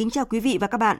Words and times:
Kính 0.00 0.10
chào 0.10 0.24
quý 0.24 0.40
vị 0.40 0.58
và 0.60 0.66
các 0.66 0.78
bạn. 0.78 0.96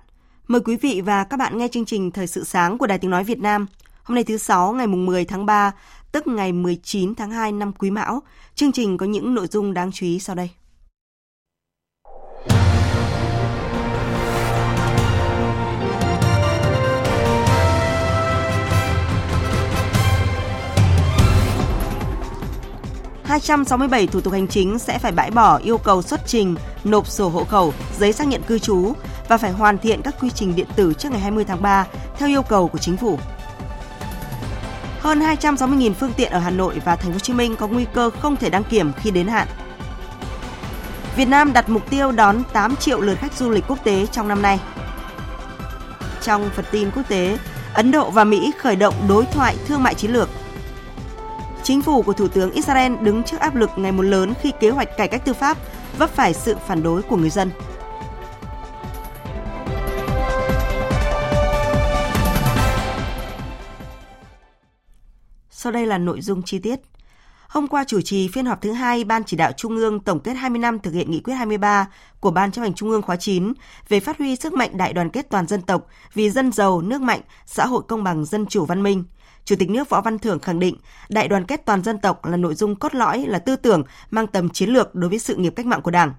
Mời 0.49 0.61
quý 0.61 0.77
vị 0.77 1.01
và 1.05 1.25
các 1.25 1.37
bạn 1.37 1.59
nghe 1.59 1.69
chương 1.69 1.85
trình 1.85 2.11
Thời 2.11 2.27
sự 2.27 2.45
sáng 2.45 2.79
của 2.79 2.87
Đài 2.87 2.99
Tiếng 2.99 3.11
Nói 3.11 3.25
Việt 3.25 3.39
Nam. 3.39 3.67
Hôm 4.03 4.15
nay 4.15 4.25
thứ 4.25 4.37
Sáu 4.37 4.73
ngày 4.73 4.87
10 4.87 5.25
tháng 5.25 5.47
3, 5.47 5.73
tức 6.13 6.27
ngày 6.27 6.53
19 6.53 7.15
tháng 7.15 7.31
2 7.31 7.53
năm 7.53 7.73
Quý 7.73 7.91
Mão. 7.91 8.23
Chương 8.55 8.73
trình 8.73 8.97
có 8.97 9.07
những 9.07 9.35
nội 9.35 9.47
dung 9.47 9.75
đáng 9.75 9.93
chú 9.93 10.07
ý 10.07 10.19
sau 10.19 10.37
đây. 10.37 10.51
...267 23.31 24.07
thủ 24.07 24.21
tục 24.21 24.33
hành 24.33 24.49
chính 24.49 24.79
sẽ 24.79 24.99
phải 24.99 25.13
bãi 25.13 25.31
bỏ 25.31 25.57
yêu 25.57 25.79
cầu 25.79 26.03
xuất 26.03 26.21
trình, 26.27 26.55
nộp 26.85 27.07
sổ 27.07 27.29
hộ 27.29 27.45
khẩu, 27.45 27.73
giấy 27.99 28.13
xác 28.13 28.29
nhận 28.29 28.43
cư 28.43 28.59
trú 28.59 28.93
và 29.29 29.39
phải 29.39 29.51
hoàn 29.53 29.79
thiện 29.79 30.03
các 30.03 30.15
quy 30.21 30.31
trình 30.31 30.57
điện 30.57 30.67
tử 30.77 30.93
trước 30.99 31.13
ngày 31.13 31.21
20 31.21 31.45
tháng 31.45 31.63
3 31.63 31.87
theo 32.19 32.29
yêu 32.29 32.43
cầu 32.43 32.69
của 32.69 32.79
chính 32.79 32.97
phủ. 32.97 33.19
Hơn 35.01 35.21
260.000 35.21 35.93
phương 35.95 36.13
tiện 36.13 36.33
ở 36.33 36.39
Hà 36.39 36.51
Nội 36.51 36.81
và 36.85 36.97
Thành 36.97 37.07
phố 37.07 37.13
Hồ 37.13 37.19
Chí 37.19 37.33
Minh 37.33 37.57
có 37.57 37.67
nguy 37.67 37.87
cơ 37.95 38.11
không 38.11 38.37
thể 38.37 38.51
đăng 38.51 38.65
kiểm 38.65 38.93
khi 38.97 39.11
đến 39.11 39.27
hạn. 39.27 39.49
Việt 41.17 41.29
Nam 41.29 41.53
đặt 41.53 41.69
mục 41.69 41.91
tiêu 41.91 42.13
đón 42.13 42.43
8 42.53 42.77
triệu 42.77 43.01
lượt 43.01 43.15
khách 43.15 43.33
du 43.33 43.51
lịch 43.51 43.65
quốc 43.69 43.85
tế 43.85 44.07
trong 44.07 44.29
năm 44.29 44.43
nay. 44.43 44.61
Trong 46.23 46.51
phần 46.55 46.65
tin 46.71 46.91
quốc 46.91 47.03
tế, 47.09 47.39
Ấn 47.75 47.91
Độ 47.91 48.11
và 48.11 48.25
Mỹ 48.25 48.53
khởi 48.59 48.77
động 48.77 48.95
đối 49.09 49.25
thoại 49.25 49.57
thương 49.67 49.83
mại 49.83 49.95
chiến 49.95 50.11
lược. 50.11 50.29
Chính 51.63 51.83
phủ 51.83 52.03
của 52.03 52.13
Thủ 52.13 52.29
tướng 52.29 52.51
Israel 52.51 52.93
đứng 53.03 53.23
trước 53.23 53.41
áp 53.41 53.55
lực 53.55 53.71
ngày 53.77 53.93
một 53.93 54.03
lớn 54.03 54.33
khi 54.41 54.53
kế 54.61 54.71
hoạch 54.71 54.97
cải 54.97 55.09
cách 55.09 55.25
tư 55.25 55.33
pháp 55.33 55.59
vấp 55.99 56.11
phải 56.11 56.35
sự 56.35 56.57
phản 56.67 56.83
đối 56.83 57.02
của 57.02 57.17
người 57.17 57.30
dân. 57.30 57.51
Sau 65.50 65.72
đây 65.72 65.87
là 65.87 65.99
nội 65.99 66.21
dung 66.21 66.43
chi 66.43 66.59
tiết. 66.59 66.81
Hôm 67.49 67.69
qua 67.69 67.84
chủ 67.84 68.00
trì 68.00 68.28
phiên 68.28 68.47
họp 68.47 68.62
thứ 68.62 68.72
hai 68.72 69.05
Ban 69.05 69.25
chỉ 69.25 69.37
đạo 69.37 69.53
Trung 69.53 69.77
ương 69.77 70.00
tổng 70.00 70.21
kết 70.21 70.33
20 70.33 70.59
năm 70.59 70.78
thực 70.78 70.95
hiện 70.95 71.11
nghị 71.11 71.21
quyết 71.21 71.34
23 71.34 71.87
của 72.21 72.31
Ban 72.31 72.53
chấp 72.53 72.62
hành 72.62 72.75
Trung 72.75 72.91
ương 72.91 73.03
khóa 73.03 73.17
9 73.17 73.53
về 73.89 74.00
phát 74.00 74.19
huy 74.19 74.37
sức 74.37 74.53
mạnh 74.53 74.77
đại 74.77 74.93
đoàn 74.93 75.11
kết 75.11 75.31
toàn 75.31 75.47
dân 75.47 75.62
tộc 75.62 75.87
vì 76.15 76.31
dân 76.31 76.53
giàu, 76.53 76.81
nước 76.81 77.01
mạnh, 77.01 77.21
xã 77.47 77.67
hội 77.67 77.83
công 77.89 78.05
bằng, 78.05 78.25
dân 78.25 78.47
chủ 78.47 78.65
văn 78.65 78.83
minh. 78.83 79.05
Chủ 79.50 79.56
tịch 79.56 79.71
nước 79.71 79.88
Võ 79.88 80.00
Văn 80.00 80.19
Thưởng 80.19 80.38
khẳng 80.38 80.59
định, 80.59 80.77
đại 81.09 81.28
đoàn 81.28 81.44
kết 81.44 81.62
toàn 81.66 81.83
dân 81.83 81.99
tộc 81.99 82.25
là 82.25 82.37
nội 82.37 82.55
dung 82.55 82.77
cốt 82.77 82.94
lõi, 82.94 83.25
là 83.27 83.38
tư 83.38 83.56
tưởng 83.56 83.83
mang 84.11 84.27
tầm 84.27 84.49
chiến 84.49 84.71
lược 84.71 84.94
đối 84.94 85.11
với 85.11 85.19
sự 85.19 85.37
nghiệp 85.37 85.53
cách 85.56 85.66
mạng 85.66 85.83
của 85.83 85.91
Đảng. 85.91 86.15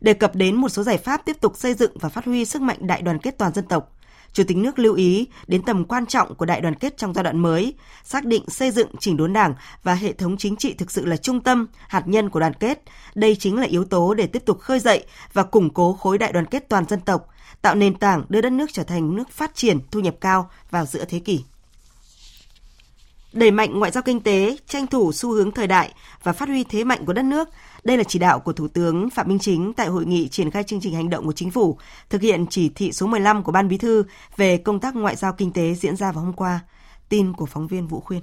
Đề 0.00 0.14
cập 0.14 0.34
đến 0.34 0.56
một 0.56 0.68
số 0.68 0.82
giải 0.82 0.98
pháp 0.98 1.24
tiếp 1.24 1.36
tục 1.40 1.56
xây 1.56 1.74
dựng 1.74 1.98
và 1.98 2.08
phát 2.08 2.24
huy 2.24 2.44
sức 2.44 2.62
mạnh 2.62 2.76
đại 2.80 3.02
đoàn 3.02 3.18
kết 3.18 3.38
toàn 3.38 3.52
dân 3.52 3.64
tộc, 3.64 3.92
Chủ 4.32 4.44
tịch 4.48 4.56
nước 4.56 4.78
lưu 4.78 4.94
ý 4.94 5.26
đến 5.46 5.62
tầm 5.62 5.84
quan 5.84 6.06
trọng 6.06 6.34
của 6.34 6.46
đại 6.46 6.60
đoàn 6.60 6.74
kết 6.74 6.96
trong 6.96 7.14
giai 7.14 7.24
đoạn 7.24 7.38
mới, 7.38 7.74
xác 8.04 8.24
định 8.24 8.50
xây 8.50 8.70
dựng 8.70 8.88
chỉnh 9.00 9.16
đốn 9.16 9.32
đảng 9.32 9.54
và 9.82 9.94
hệ 9.94 10.12
thống 10.12 10.36
chính 10.36 10.56
trị 10.56 10.74
thực 10.74 10.90
sự 10.90 11.06
là 11.06 11.16
trung 11.16 11.40
tâm, 11.40 11.66
hạt 11.88 12.02
nhân 12.08 12.30
của 12.30 12.40
đoàn 12.40 12.54
kết. 12.54 12.82
Đây 13.14 13.36
chính 13.36 13.56
là 13.56 13.66
yếu 13.66 13.84
tố 13.84 14.14
để 14.14 14.26
tiếp 14.26 14.42
tục 14.46 14.60
khơi 14.60 14.80
dậy 14.80 15.04
và 15.32 15.42
củng 15.42 15.70
cố 15.70 15.92
khối 15.92 16.18
đại 16.18 16.32
đoàn 16.32 16.46
kết 16.46 16.68
toàn 16.68 16.84
dân 16.88 17.00
tộc, 17.00 17.28
tạo 17.62 17.74
nền 17.74 17.94
tảng 17.94 18.24
đưa 18.28 18.40
đất 18.40 18.52
nước 18.52 18.72
trở 18.72 18.82
thành 18.82 19.16
nước 19.16 19.30
phát 19.30 19.54
triển, 19.54 19.78
thu 19.90 20.00
nhập 20.00 20.14
cao 20.20 20.50
vào 20.70 20.86
giữa 20.86 21.04
thế 21.04 21.18
kỷ 21.18 21.44
đẩy 23.34 23.50
mạnh 23.50 23.78
ngoại 23.78 23.90
giao 23.90 24.02
kinh 24.02 24.20
tế, 24.20 24.56
tranh 24.68 24.86
thủ 24.86 25.12
xu 25.12 25.32
hướng 25.32 25.50
thời 25.50 25.66
đại 25.66 25.94
và 26.22 26.32
phát 26.32 26.48
huy 26.48 26.64
thế 26.64 26.84
mạnh 26.84 27.04
của 27.06 27.12
đất 27.12 27.22
nước. 27.22 27.48
Đây 27.84 27.96
là 27.96 28.04
chỉ 28.04 28.18
đạo 28.18 28.40
của 28.40 28.52
Thủ 28.52 28.68
tướng 28.68 29.10
Phạm 29.10 29.28
Minh 29.28 29.38
Chính 29.38 29.72
tại 29.72 29.86
hội 29.86 30.06
nghị 30.06 30.28
triển 30.28 30.50
khai 30.50 30.62
chương 30.62 30.80
trình 30.80 30.94
hành 30.94 31.10
động 31.10 31.26
của 31.26 31.32
chính 31.32 31.50
phủ, 31.50 31.78
thực 32.10 32.22
hiện 32.22 32.46
chỉ 32.50 32.68
thị 32.68 32.92
số 32.92 33.06
15 33.06 33.42
của 33.42 33.52
Ban 33.52 33.68
Bí 33.68 33.78
thư 33.78 34.04
về 34.36 34.56
công 34.56 34.80
tác 34.80 34.96
ngoại 34.96 35.16
giao 35.16 35.32
kinh 35.32 35.52
tế 35.52 35.74
diễn 35.74 35.96
ra 35.96 36.12
vào 36.12 36.24
hôm 36.24 36.32
qua. 36.32 36.60
Tin 37.08 37.32
của 37.32 37.46
phóng 37.46 37.66
viên 37.66 37.86
Vũ 37.86 38.00
Khuyên. 38.00 38.20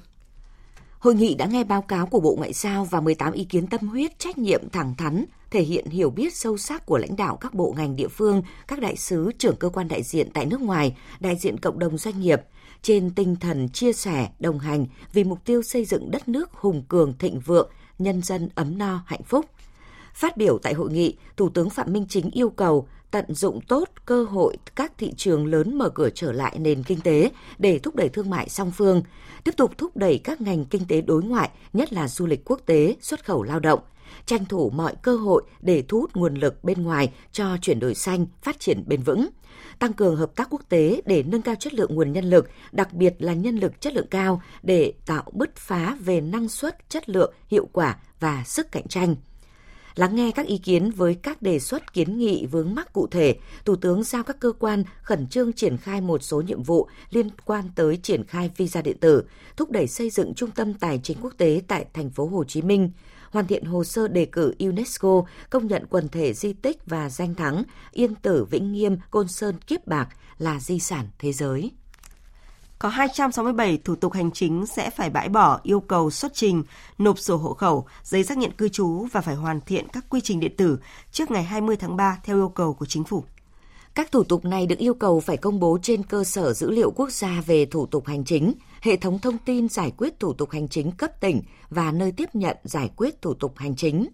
Hội 0.99 1.15
nghị 1.15 1.35
đã 1.35 1.45
nghe 1.45 1.63
báo 1.63 1.81
cáo 1.81 2.05
của 2.05 2.19
Bộ 2.19 2.35
Ngoại 2.37 2.53
giao 2.53 2.85
và 2.85 3.01
18 3.01 3.33
ý 3.33 3.43
kiến 3.43 3.67
tâm 3.67 3.87
huyết, 3.87 4.19
trách 4.19 4.37
nhiệm 4.37 4.69
thẳng 4.69 4.95
thắn, 4.97 5.25
thể 5.51 5.61
hiện 5.61 5.85
hiểu 5.85 6.09
biết 6.09 6.35
sâu 6.35 6.57
sắc 6.57 6.85
của 6.85 6.97
lãnh 6.97 7.15
đạo 7.15 7.35
các 7.35 7.53
bộ 7.53 7.73
ngành 7.77 7.95
địa 7.95 8.07
phương, 8.07 8.41
các 8.67 8.79
đại 8.79 8.95
sứ, 8.95 9.31
trưởng 9.37 9.55
cơ 9.55 9.69
quan 9.69 9.87
đại 9.87 10.03
diện 10.03 10.29
tại 10.33 10.45
nước 10.45 10.61
ngoài, 10.61 10.95
đại 11.19 11.35
diện 11.35 11.59
cộng 11.59 11.79
đồng 11.79 11.97
doanh 11.97 12.21
nghiệp, 12.21 12.41
trên 12.81 13.09
tinh 13.09 13.35
thần 13.35 13.69
chia 13.69 13.93
sẻ, 13.93 14.29
đồng 14.39 14.59
hành 14.59 14.85
vì 15.13 15.23
mục 15.23 15.39
tiêu 15.45 15.61
xây 15.61 15.85
dựng 15.85 16.11
đất 16.11 16.27
nước 16.27 16.51
hùng 16.53 16.83
cường 16.87 17.13
thịnh 17.19 17.39
vượng, 17.39 17.69
nhân 17.99 18.21
dân 18.21 18.49
ấm 18.55 18.77
no 18.77 19.03
hạnh 19.05 19.23
phúc. 19.23 19.45
Phát 20.13 20.37
biểu 20.37 20.57
tại 20.57 20.73
hội 20.73 20.91
nghị, 20.91 21.15
Thủ 21.37 21.49
tướng 21.49 21.69
Phạm 21.69 21.93
Minh 21.93 22.05
Chính 22.09 22.31
yêu 22.31 22.49
cầu 22.49 22.87
tận 23.11 23.25
dụng 23.33 23.61
tốt 23.61 23.89
cơ 24.05 24.23
hội 24.23 24.57
các 24.75 24.91
thị 24.97 25.13
trường 25.17 25.45
lớn 25.45 25.77
mở 25.77 25.89
cửa 25.89 26.09
trở 26.15 26.31
lại 26.31 26.55
nền 26.59 26.83
kinh 26.83 27.01
tế 27.01 27.31
để 27.57 27.79
thúc 27.79 27.95
đẩy 27.95 28.09
thương 28.09 28.29
mại 28.29 28.49
song 28.49 28.71
phương, 28.71 29.03
tiếp 29.43 29.51
tục 29.57 29.77
thúc 29.77 29.97
đẩy 29.97 30.17
các 30.23 30.41
ngành 30.41 30.65
kinh 30.65 30.87
tế 30.87 31.01
đối 31.01 31.23
ngoại, 31.23 31.49
nhất 31.73 31.93
là 31.93 32.07
du 32.07 32.25
lịch 32.25 32.41
quốc 32.45 32.61
tế, 32.65 32.95
xuất 33.01 33.25
khẩu 33.25 33.43
lao 33.43 33.59
động, 33.59 33.79
tranh 34.25 34.45
thủ 34.45 34.69
mọi 34.69 34.95
cơ 35.03 35.15
hội 35.15 35.43
để 35.61 35.83
thu 35.87 35.99
hút 35.99 36.15
nguồn 36.15 36.35
lực 36.35 36.63
bên 36.63 36.83
ngoài 36.83 37.13
cho 37.31 37.57
chuyển 37.61 37.79
đổi 37.79 37.95
xanh, 37.95 38.25
phát 38.41 38.59
triển 38.59 38.83
bền 38.87 39.01
vững– 39.01 39.29
tăng 39.81 39.93
cường 39.93 40.15
hợp 40.15 40.35
tác 40.35 40.47
quốc 40.49 40.61
tế 40.69 41.01
để 41.05 41.23
nâng 41.23 41.41
cao 41.41 41.55
chất 41.55 41.73
lượng 41.73 41.95
nguồn 41.95 42.13
nhân 42.13 42.29
lực, 42.29 42.49
đặc 42.71 42.93
biệt 42.93 43.15
là 43.19 43.33
nhân 43.33 43.57
lực 43.57 43.81
chất 43.81 43.93
lượng 43.93 44.07
cao 44.07 44.41
để 44.63 44.93
tạo 45.05 45.23
bứt 45.33 45.55
phá 45.55 45.97
về 45.99 46.21
năng 46.21 46.47
suất, 46.47 46.89
chất 46.89 47.09
lượng, 47.09 47.33
hiệu 47.47 47.69
quả 47.73 47.97
và 48.19 48.43
sức 48.45 48.71
cạnh 48.71 48.87
tranh. 48.87 49.15
Lắng 49.95 50.15
nghe 50.15 50.31
các 50.31 50.47
ý 50.47 50.57
kiến 50.57 50.91
với 50.91 51.15
các 51.15 51.41
đề 51.41 51.59
xuất 51.59 51.93
kiến 51.93 52.17
nghị 52.17 52.45
vướng 52.45 52.75
mắc 52.75 52.93
cụ 52.93 53.07
thể, 53.07 53.35
Thủ 53.65 53.75
tướng 53.75 54.03
giao 54.03 54.23
các 54.23 54.39
cơ 54.39 54.51
quan 54.59 54.83
khẩn 55.01 55.27
trương 55.27 55.53
triển 55.53 55.77
khai 55.77 56.01
một 56.01 56.23
số 56.23 56.41
nhiệm 56.41 56.63
vụ 56.63 56.87
liên 57.09 57.29
quan 57.45 57.65
tới 57.75 57.97
triển 57.97 58.23
khai 58.23 58.51
visa 58.57 58.81
điện 58.81 58.97
tử, 58.99 59.23
thúc 59.57 59.71
đẩy 59.71 59.87
xây 59.87 60.09
dựng 60.09 60.33
trung 60.33 60.51
tâm 60.51 60.73
tài 60.73 60.99
chính 61.03 61.17
quốc 61.21 61.33
tế 61.37 61.61
tại 61.67 61.85
thành 61.93 62.09
phố 62.09 62.25
Hồ 62.25 62.43
Chí 62.43 62.61
Minh, 62.61 62.91
hoàn 63.31 63.47
thiện 63.47 63.65
hồ 63.65 63.83
sơ 63.83 64.07
đề 64.07 64.25
cử 64.25 64.53
UNESCO 64.59 65.23
công 65.49 65.67
nhận 65.67 65.85
quần 65.89 66.09
thể 66.09 66.33
di 66.33 66.53
tích 66.53 66.77
và 66.85 67.09
danh 67.09 67.35
thắng 67.35 67.63
Yên 67.91 68.15
Tử 68.15 68.45
Vĩnh 68.45 68.71
Nghiêm 68.71 68.97
Côn 69.11 69.27
Sơn 69.27 69.55
Kiếp 69.67 69.87
Bạc 69.87 70.09
là 70.37 70.59
di 70.59 70.79
sản 70.79 71.07
thế 71.19 71.33
giới. 71.33 71.71
Có 72.81 72.89
267 72.89 73.77
thủ 73.77 73.95
tục 73.95 74.13
hành 74.13 74.31
chính 74.31 74.65
sẽ 74.65 74.89
phải 74.89 75.09
bãi 75.09 75.29
bỏ 75.29 75.59
yêu 75.63 75.79
cầu 75.79 76.11
xuất 76.11 76.33
trình, 76.33 76.63
nộp 76.97 77.19
sổ 77.19 77.37
hộ 77.37 77.53
khẩu, 77.53 77.85
giấy 78.03 78.23
xác 78.23 78.37
nhận 78.37 78.51
cư 78.51 78.69
trú 78.69 79.05
và 79.11 79.21
phải 79.21 79.35
hoàn 79.35 79.61
thiện 79.61 79.87
các 79.93 80.05
quy 80.09 80.21
trình 80.21 80.39
điện 80.39 80.55
tử 80.57 80.79
trước 81.11 81.31
ngày 81.31 81.43
20 81.43 81.75
tháng 81.75 81.95
3 81.95 82.17
theo 82.23 82.37
yêu 82.37 82.49
cầu 82.49 82.73
của 82.73 82.85
chính 82.85 83.03
phủ. 83.03 83.23
Các 83.95 84.11
thủ 84.11 84.23
tục 84.23 84.45
này 84.45 84.67
được 84.67 84.77
yêu 84.77 84.93
cầu 84.93 85.19
phải 85.19 85.37
công 85.37 85.59
bố 85.59 85.77
trên 85.81 86.03
cơ 86.03 86.23
sở 86.23 86.53
dữ 86.53 86.71
liệu 86.71 86.91
quốc 86.91 87.11
gia 87.11 87.41
về 87.45 87.65
thủ 87.65 87.85
tục 87.85 88.07
hành 88.07 88.25
chính, 88.25 88.53
hệ 88.81 88.95
thống 88.95 89.19
thông 89.19 89.37
tin 89.37 89.69
giải 89.69 89.91
quyết 89.97 90.19
thủ 90.19 90.33
tục 90.33 90.51
hành 90.51 90.67
chính 90.67 90.91
cấp 90.91 91.21
tỉnh 91.21 91.41
và 91.69 91.91
nơi 91.91 92.11
tiếp 92.11 92.29
nhận 92.33 92.57
giải 92.63 92.89
quyết 92.95 93.21
thủ 93.21 93.33
tục 93.33 93.53
hành 93.57 93.75
chính. 93.75 94.07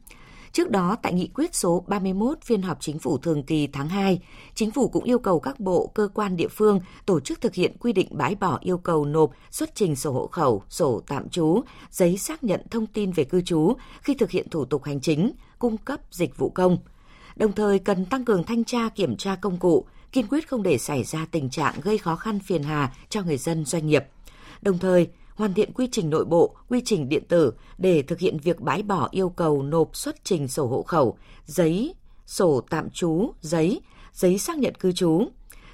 Trước 0.51 0.69
đó, 0.69 0.97
tại 1.01 1.13
nghị 1.13 1.27
quyết 1.27 1.55
số 1.55 1.83
31 1.88 2.41
phiên 2.41 2.61
họp 2.61 2.77
chính 2.81 2.99
phủ 2.99 3.17
thường 3.17 3.44
kỳ 3.44 3.67
tháng 3.67 3.89
2, 3.89 4.19
chính 4.55 4.71
phủ 4.71 4.89
cũng 4.89 5.03
yêu 5.03 5.19
cầu 5.19 5.39
các 5.39 5.59
bộ, 5.59 5.91
cơ 5.95 6.07
quan 6.13 6.38
địa 6.38 6.47
phương 6.47 6.79
tổ 7.05 7.19
chức 7.19 7.41
thực 7.41 7.53
hiện 7.53 7.77
quy 7.79 7.94
định 7.94 8.07
bãi 8.11 8.35
bỏ 8.35 8.57
yêu 8.61 8.77
cầu 8.77 9.05
nộp 9.05 9.31
xuất 9.51 9.75
trình 9.75 9.95
sổ 9.95 10.11
hộ 10.11 10.27
khẩu, 10.27 10.63
sổ 10.69 11.01
tạm 11.07 11.29
trú, 11.29 11.61
giấy 11.91 12.17
xác 12.17 12.44
nhận 12.44 12.61
thông 12.69 12.85
tin 12.85 13.11
về 13.11 13.23
cư 13.23 13.41
trú 13.41 13.73
khi 14.01 14.13
thực 14.13 14.31
hiện 14.31 14.49
thủ 14.49 14.65
tục 14.65 14.83
hành 14.83 15.01
chính, 15.01 15.31
cung 15.59 15.77
cấp 15.77 15.99
dịch 16.11 16.38
vụ 16.38 16.50
công. 16.50 16.77
Đồng 17.35 17.51
thời 17.51 17.79
cần 17.79 18.05
tăng 18.05 18.25
cường 18.25 18.43
thanh 18.43 18.63
tra 18.63 18.89
kiểm 18.89 19.17
tra 19.17 19.35
công 19.35 19.57
cụ, 19.57 19.85
kiên 20.11 20.27
quyết 20.27 20.47
không 20.47 20.63
để 20.63 20.77
xảy 20.77 21.03
ra 21.03 21.27
tình 21.31 21.50
trạng 21.50 21.73
gây 21.81 21.97
khó 21.97 22.15
khăn 22.15 22.39
phiền 22.39 22.63
hà 22.63 22.93
cho 23.09 23.21
người 23.21 23.38
dân 23.38 23.65
doanh 23.65 23.88
nghiệp. 23.88 24.03
Đồng 24.61 24.77
thời, 24.77 25.07
hoàn 25.38 25.54
thiện 25.54 25.74
quy 25.74 25.88
trình 25.92 26.10
nội 26.10 26.25
bộ, 26.25 26.56
quy 26.69 26.81
trình 26.86 27.10
điện 27.10 27.24
tử 27.30 27.54
để 27.78 28.01
thực 28.01 28.19
hiện 28.19 28.38
việc 28.44 28.60
bãi 28.60 28.84
bỏ 28.84 29.07
yêu 29.12 29.30
cầu 29.30 29.63
nộp 29.63 29.95
xuất 29.95 30.16
trình 30.24 30.48
sổ 30.48 30.68
hộ 30.68 30.84
khẩu, 30.84 31.18
giấy, 31.45 31.95
sổ 32.25 32.62
tạm 32.69 32.89
trú, 32.89 33.31
giấy, 33.42 33.81
giấy 34.13 34.38
xác 34.38 34.57
nhận 34.57 34.75
cư 34.75 34.92
trú, 34.92 35.24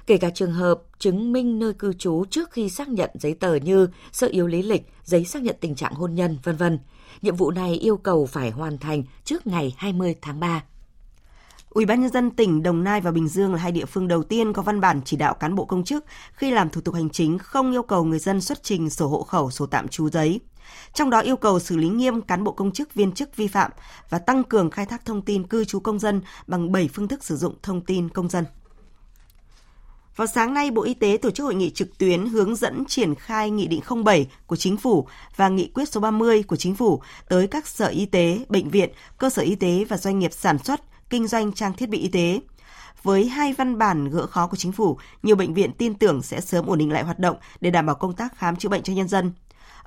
kể 0.06 0.16
cả 0.16 0.30
trường 0.30 0.52
hợp 0.52 0.82
chứng 0.98 1.32
minh 1.32 1.58
nơi 1.58 1.72
cư 1.72 1.92
trú 1.92 2.24
trước 2.30 2.50
khi 2.50 2.70
xác 2.70 2.88
nhận 2.88 3.10
giấy 3.14 3.34
tờ 3.34 3.54
như 3.54 3.88
sơ 4.12 4.26
yếu 4.26 4.46
lý 4.46 4.62
lịch, 4.62 4.82
giấy 5.04 5.24
xác 5.24 5.42
nhận 5.42 5.56
tình 5.60 5.74
trạng 5.74 5.94
hôn 5.94 6.14
nhân, 6.14 6.38
vân 6.42 6.56
vân. 6.56 6.78
Nhiệm 7.22 7.36
vụ 7.36 7.50
này 7.50 7.74
yêu 7.74 7.96
cầu 7.96 8.26
phải 8.26 8.50
hoàn 8.50 8.78
thành 8.78 9.02
trước 9.24 9.46
ngày 9.46 9.74
20 9.76 10.14
tháng 10.22 10.40
3. 10.40 10.64
Ủy 11.74 11.86
ban 11.86 12.00
nhân 12.00 12.10
dân 12.10 12.30
tỉnh 12.30 12.62
Đồng 12.62 12.84
Nai 12.84 13.00
và 13.00 13.10
Bình 13.10 13.28
Dương 13.28 13.52
là 13.52 13.58
hai 13.58 13.72
địa 13.72 13.84
phương 13.84 14.08
đầu 14.08 14.22
tiên 14.22 14.52
có 14.52 14.62
văn 14.62 14.80
bản 14.80 15.00
chỉ 15.04 15.16
đạo 15.16 15.34
cán 15.34 15.54
bộ 15.54 15.64
công 15.64 15.84
chức 15.84 16.04
khi 16.32 16.50
làm 16.50 16.70
thủ 16.70 16.80
tục 16.80 16.94
hành 16.94 17.10
chính 17.10 17.38
không 17.38 17.72
yêu 17.72 17.82
cầu 17.82 18.04
người 18.04 18.18
dân 18.18 18.40
xuất 18.40 18.62
trình 18.62 18.90
sổ 18.90 19.08
hộ 19.08 19.22
khẩu, 19.22 19.50
sổ 19.50 19.66
tạm 19.66 19.88
trú 19.88 20.10
giấy. 20.10 20.40
Trong 20.92 21.10
đó 21.10 21.20
yêu 21.20 21.36
cầu 21.36 21.58
xử 21.58 21.76
lý 21.76 21.88
nghiêm 21.88 22.22
cán 22.22 22.44
bộ 22.44 22.52
công 22.52 22.72
chức 22.72 22.94
viên 22.94 23.12
chức 23.12 23.36
vi 23.36 23.48
phạm 23.48 23.70
và 24.10 24.18
tăng 24.18 24.44
cường 24.44 24.70
khai 24.70 24.86
thác 24.86 25.04
thông 25.04 25.22
tin 25.22 25.46
cư 25.46 25.64
trú 25.64 25.80
công 25.80 25.98
dân 25.98 26.22
bằng 26.46 26.72
7 26.72 26.88
phương 26.94 27.08
thức 27.08 27.24
sử 27.24 27.36
dụng 27.36 27.54
thông 27.62 27.80
tin 27.80 28.08
công 28.08 28.28
dân. 28.28 28.44
Vào 30.16 30.26
sáng 30.26 30.54
nay, 30.54 30.70
Bộ 30.70 30.82
Y 30.82 30.94
tế 30.94 31.18
tổ 31.22 31.30
chức 31.30 31.44
hội 31.44 31.54
nghị 31.54 31.70
trực 31.70 31.98
tuyến 31.98 32.26
hướng 32.26 32.56
dẫn 32.56 32.84
triển 32.88 33.14
khai 33.14 33.50
Nghị 33.50 33.66
định 33.66 33.80
07 34.04 34.26
của 34.46 34.56
Chính 34.56 34.76
phủ 34.76 35.06
và 35.36 35.48
Nghị 35.48 35.70
quyết 35.74 35.88
số 35.88 36.00
30 36.00 36.42
của 36.42 36.56
Chính 36.56 36.74
phủ 36.74 37.02
tới 37.28 37.46
các 37.46 37.66
sở 37.66 37.86
y 37.86 38.06
tế, 38.06 38.38
bệnh 38.48 38.70
viện, 38.70 38.90
cơ 39.18 39.30
sở 39.30 39.42
y 39.42 39.54
tế 39.54 39.84
và 39.88 39.96
doanh 39.96 40.18
nghiệp 40.18 40.32
sản 40.32 40.58
xuất, 40.58 40.80
kinh 41.14 41.26
doanh 41.26 41.52
trang 41.52 41.72
thiết 41.72 41.88
bị 41.88 41.98
y 41.98 42.08
tế. 42.08 42.40
Với 43.02 43.28
hai 43.28 43.52
văn 43.52 43.78
bản 43.78 44.10
gỡ 44.10 44.26
khó 44.26 44.46
của 44.46 44.56
chính 44.56 44.72
phủ, 44.72 44.98
nhiều 45.22 45.36
bệnh 45.36 45.54
viện 45.54 45.72
tin 45.72 45.94
tưởng 45.94 46.22
sẽ 46.22 46.40
sớm 46.40 46.66
ổn 46.66 46.78
định 46.78 46.92
lại 46.92 47.04
hoạt 47.04 47.18
động 47.18 47.36
để 47.60 47.70
đảm 47.70 47.86
bảo 47.86 47.96
công 47.96 48.12
tác 48.12 48.38
khám 48.38 48.56
chữa 48.56 48.68
bệnh 48.68 48.82
cho 48.82 48.92
nhân 48.92 49.08
dân. 49.08 49.32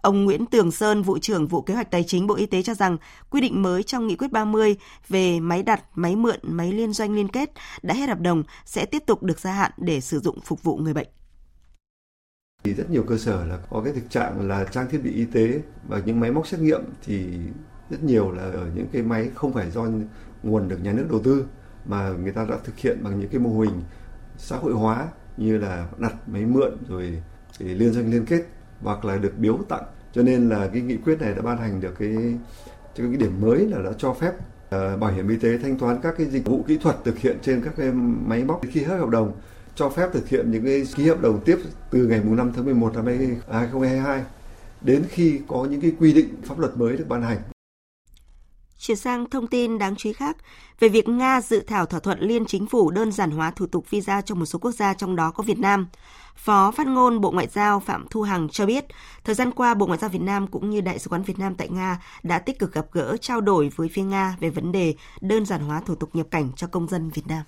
Ông 0.01 0.25
Nguyễn 0.25 0.45
Tường 0.45 0.71
Sơn, 0.71 1.01
vụ 1.01 1.17
trưởng 1.17 1.47
vụ 1.47 1.61
kế 1.61 1.73
hoạch 1.73 1.91
tài 1.91 2.03
chính 2.03 2.27
Bộ 2.27 2.35
Y 2.35 2.45
tế 2.45 2.61
cho 2.61 2.73
rằng 2.73 2.97
quy 3.29 3.41
định 3.41 3.61
mới 3.61 3.83
trong 3.83 4.07
nghị 4.07 4.15
quyết 4.15 4.31
30 4.31 4.75
về 5.09 5.39
máy 5.39 5.63
đặt, 5.63 5.83
máy 5.95 6.15
mượn, 6.15 6.39
máy 6.41 6.71
liên 6.71 6.93
doanh 6.93 7.15
liên 7.15 7.27
kết 7.27 7.51
đã 7.81 7.93
hết 7.93 8.09
hợp 8.09 8.19
đồng 8.19 8.43
sẽ 8.65 8.85
tiếp 8.85 9.03
tục 9.05 9.23
được 9.23 9.39
gia 9.39 9.51
hạn 9.51 9.71
để 9.77 10.01
sử 10.01 10.19
dụng 10.19 10.39
phục 10.39 10.63
vụ 10.63 10.77
người 10.77 10.93
bệnh. 10.93 11.07
Thì 12.63 12.73
rất 12.73 12.89
nhiều 12.89 13.03
cơ 13.07 13.17
sở 13.17 13.45
là 13.45 13.57
có 13.69 13.81
cái 13.83 13.93
thực 13.93 14.09
trạng 14.09 14.47
là 14.47 14.65
trang 14.71 14.87
thiết 14.91 14.99
bị 15.03 15.11
y 15.11 15.25
tế 15.25 15.61
và 15.87 16.01
những 16.05 16.19
máy 16.19 16.31
móc 16.31 16.47
xét 16.47 16.59
nghiệm 16.59 16.81
thì 17.05 17.27
rất 17.89 18.03
nhiều 18.03 18.31
là 18.31 18.43
ở 18.43 18.71
những 18.75 18.87
cái 18.93 19.01
máy 19.01 19.29
không 19.35 19.53
phải 19.53 19.71
do 19.71 19.87
nguồn 20.43 20.67
được 20.67 20.83
nhà 20.83 20.91
nước 20.91 21.05
đầu 21.09 21.21
tư 21.23 21.45
mà 21.85 22.09
người 22.09 22.31
ta 22.31 22.45
đã 22.49 22.57
thực 22.63 22.77
hiện 22.77 23.03
bằng 23.03 23.19
những 23.19 23.29
cái 23.29 23.39
mô 23.39 23.59
hình 23.59 23.81
xã 24.37 24.57
hội 24.57 24.73
hóa 24.73 25.07
như 25.37 25.57
là 25.57 25.87
đặt 25.97 26.13
máy 26.27 26.45
mượn 26.45 26.77
rồi 26.87 27.21
liên 27.59 27.93
doanh 27.93 28.11
liên 28.11 28.25
kết 28.25 28.43
hoặc 28.81 29.05
là 29.05 29.17
được 29.17 29.33
biếu 29.37 29.57
tặng. 29.69 29.83
Cho 30.11 30.23
nên 30.23 30.49
là 30.49 30.67
cái 30.73 30.81
nghị 30.81 30.97
quyết 30.97 31.21
này 31.21 31.33
đã 31.33 31.41
ban 31.41 31.57
hành 31.57 31.81
được 31.81 31.93
cái 31.99 32.35
cái 32.95 33.07
điểm 33.07 33.41
mới 33.41 33.67
là 33.67 33.81
đã 33.81 33.91
cho 33.97 34.13
phép 34.13 34.31
uh, 34.75 34.99
bảo 34.99 35.11
hiểm 35.11 35.29
y 35.29 35.37
tế 35.37 35.57
thanh 35.57 35.77
toán 35.77 35.99
các 36.01 36.15
cái 36.17 36.27
dịch 36.27 36.45
vụ 36.45 36.63
kỹ 36.67 36.77
thuật 36.77 36.95
thực 37.03 37.17
hiện 37.17 37.37
trên 37.41 37.61
các 37.61 37.73
cái 37.77 37.91
máy 38.27 38.43
móc 38.43 38.61
khi 38.71 38.83
hết 38.83 38.97
hợp 38.97 39.09
đồng 39.09 39.31
cho 39.75 39.89
phép 39.89 40.09
thực 40.13 40.27
hiện 40.27 40.51
những 40.51 40.65
cái 40.65 40.83
ký 40.95 41.07
hợp 41.07 41.21
đồng 41.21 41.41
tiếp 41.45 41.57
từ 41.91 42.07
ngày 42.07 42.21
5 42.23 42.51
tháng 42.55 42.65
11 42.65 42.95
năm 42.95 43.05
2022 43.05 44.23
đến 44.81 45.03
khi 45.09 45.39
có 45.47 45.67
những 45.71 45.81
cái 45.81 45.91
quy 45.99 46.13
định 46.13 46.29
pháp 46.43 46.59
luật 46.59 46.77
mới 46.77 46.97
được 46.97 47.05
ban 47.07 47.21
hành. 47.21 47.37
Chuyển 48.79 48.97
sang 48.97 49.29
thông 49.29 49.47
tin 49.47 49.77
đáng 49.77 49.95
chú 49.95 50.09
ý 50.09 50.13
khác 50.13 50.37
về 50.79 50.89
việc 50.89 51.09
Nga 51.09 51.41
dự 51.41 51.59
thảo 51.59 51.85
thỏa 51.85 51.99
thuận 51.99 52.19
liên 52.19 52.45
chính 52.45 52.67
phủ 52.67 52.91
đơn 52.91 53.11
giản 53.11 53.31
hóa 53.31 53.51
thủ 53.51 53.65
tục 53.65 53.89
visa 53.89 54.21
cho 54.21 54.35
một 54.35 54.45
số 54.45 54.59
quốc 54.59 54.71
gia 54.71 54.93
trong 54.93 55.15
đó 55.15 55.31
có 55.31 55.43
Việt 55.43 55.59
Nam. 55.59 55.87
Phó 56.35 56.71
phát 56.71 56.87
ngôn 56.87 57.21
Bộ 57.21 57.31
Ngoại 57.31 57.47
giao 57.47 57.79
Phạm 57.79 58.05
Thu 58.09 58.21
Hằng 58.21 58.49
cho 58.49 58.65
biết, 58.65 58.85
thời 59.23 59.35
gian 59.35 59.51
qua 59.51 59.73
Bộ 59.73 59.85
Ngoại 59.85 59.99
giao 59.99 60.09
Việt 60.09 60.21
Nam 60.21 60.47
cũng 60.47 60.69
như 60.69 60.81
Đại 60.81 60.99
sứ 60.99 61.09
quán 61.09 61.23
Việt 61.23 61.39
Nam 61.39 61.55
tại 61.55 61.69
Nga 61.69 62.01
đã 62.23 62.39
tích 62.39 62.59
cực 62.59 62.73
gặp 62.73 62.85
gỡ 62.91 63.17
trao 63.21 63.41
đổi 63.41 63.69
với 63.75 63.89
phía 63.93 64.03
Nga 64.03 64.35
về 64.39 64.49
vấn 64.49 64.71
đề 64.71 64.95
đơn 65.21 65.45
giản 65.45 65.61
hóa 65.61 65.81
thủ 65.85 65.95
tục 65.95 66.09
nhập 66.13 66.27
cảnh 66.31 66.51
cho 66.55 66.67
công 66.67 66.87
dân 66.87 67.09
Việt 67.09 67.27
Nam. 67.27 67.43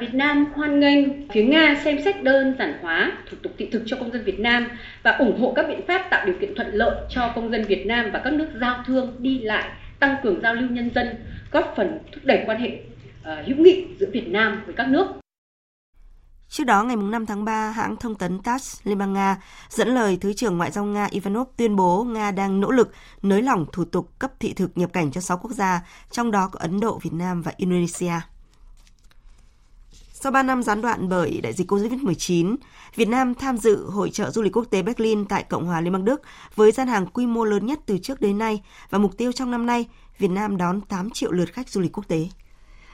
Việt 0.00 0.14
Nam 0.14 0.46
hoan 0.54 0.80
nghênh 0.80 1.28
phía 1.28 1.44
Nga 1.44 1.80
xem 1.84 1.98
xét 2.04 2.22
đơn 2.22 2.54
giản 2.58 2.78
hóa 2.82 3.12
thủ 3.30 3.36
tục 3.42 3.52
thị 3.58 3.68
thực 3.72 3.82
cho 3.86 3.96
công 3.96 4.12
dân 4.12 4.24
Việt 4.24 4.40
Nam 4.40 4.68
và 5.02 5.10
ủng 5.10 5.40
hộ 5.40 5.52
các 5.56 5.68
biện 5.68 5.80
pháp 5.88 6.06
tạo 6.10 6.26
điều 6.26 6.34
kiện 6.40 6.54
thuận 6.54 6.74
lợi 6.74 6.96
cho 7.10 7.32
công 7.34 7.50
dân 7.50 7.64
Việt 7.64 7.86
Nam 7.86 8.10
và 8.12 8.20
các 8.24 8.32
nước 8.32 8.48
giao 8.60 8.82
thương 8.86 9.16
đi 9.18 9.38
lại, 9.38 9.70
tăng 10.00 10.16
cường 10.22 10.40
giao 10.42 10.54
lưu 10.54 10.68
nhân 10.70 10.90
dân, 10.94 11.06
góp 11.52 11.74
phần 11.76 11.98
thúc 12.12 12.24
đẩy 12.24 12.42
quan 12.46 12.60
hệ 12.60 12.68
uh, 13.20 13.46
hữu 13.46 13.56
nghị 13.56 13.86
giữa 14.00 14.06
Việt 14.12 14.28
Nam 14.28 14.62
với 14.66 14.74
các 14.74 14.88
nước. 14.88 15.06
Trước 16.48 16.64
đó, 16.64 16.84
ngày 16.84 16.96
5 16.96 17.26
tháng 17.26 17.44
3, 17.44 17.70
hãng 17.70 17.96
thông 17.96 18.14
tấn 18.14 18.38
TASS 18.38 18.80
Liên 18.84 18.98
bang 18.98 19.12
Nga 19.12 19.36
dẫn 19.68 19.88
lời 19.88 20.18
Thứ 20.20 20.32
trưởng 20.32 20.58
Ngoại 20.58 20.70
giao 20.70 20.84
Nga 20.84 21.06
Ivanov 21.10 21.48
tuyên 21.56 21.76
bố 21.76 22.04
Nga 22.04 22.30
đang 22.30 22.60
nỗ 22.60 22.70
lực 22.70 22.92
nới 23.22 23.42
lỏng 23.42 23.66
thủ 23.72 23.84
tục 23.84 24.18
cấp 24.18 24.30
thị 24.40 24.52
thực 24.52 24.78
nhập 24.78 24.92
cảnh 24.92 25.10
cho 25.12 25.20
6 25.20 25.38
quốc 25.38 25.50
gia, 25.50 25.80
trong 26.10 26.30
đó 26.30 26.48
có 26.52 26.58
Ấn 26.62 26.80
Độ, 26.80 26.98
Việt 27.02 27.12
Nam 27.12 27.42
và 27.42 27.52
Indonesia. 27.56 28.12
Sau 30.20 30.32
3 30.32 30.42
năm 30.42 30.62
gián 30.62 30.80
đoạn 30.80 31.08
bởi 31.08 31.40
đại 31.40 31.52
dịch 31.52 31.72
COVID-19, 31.72 32.56
Việt 32.94 33.08
Nam 33.08 33.34
tham 33.34 33.56
dự 33.56 33.90
hội 33.90 34.10
trợ 34.10 34.30
du 34.30 34.42
lịch 34.42 34.56
quốc 34.56 34.64
tế 34.70 34.82
Berlin 34.82 35.24
tại 35.24 35.42
Cộng 35.42 35.66
hòa 35.66 35.80
Liên 35.80 35.92
bang 35.92 36.04
Đức 36.04 36.22
với 36.54 36.72
gian 36.72 36.88
hàng 36.88 37.06
quy 37.06 37.26
mô 37.26 37.44
lớn 37.44 37.66
nhất 37.66 37.80
từ 37.86 37.98
trước 37.98 38.20
đến 38.20 38.38
nay 38.38 38.62
và 38.90 38.98
mục 38.98 39.16
tiêu 39.16 39.32
trong 39.32 39.50
năm 39.50 39.66
nay, 39.66 39.84
Việt 40.18 40.30
Nam 40.30 40.56
đón 40.56 40.80
8 40.80 41.10
triệu 41.10 41.32
lượt 41.32 41.52
khách 41.52 41.68
du 41.68 41.80
lịch 41.80 41.92
quốc 41.92 42.08
tế. 42.08 42.28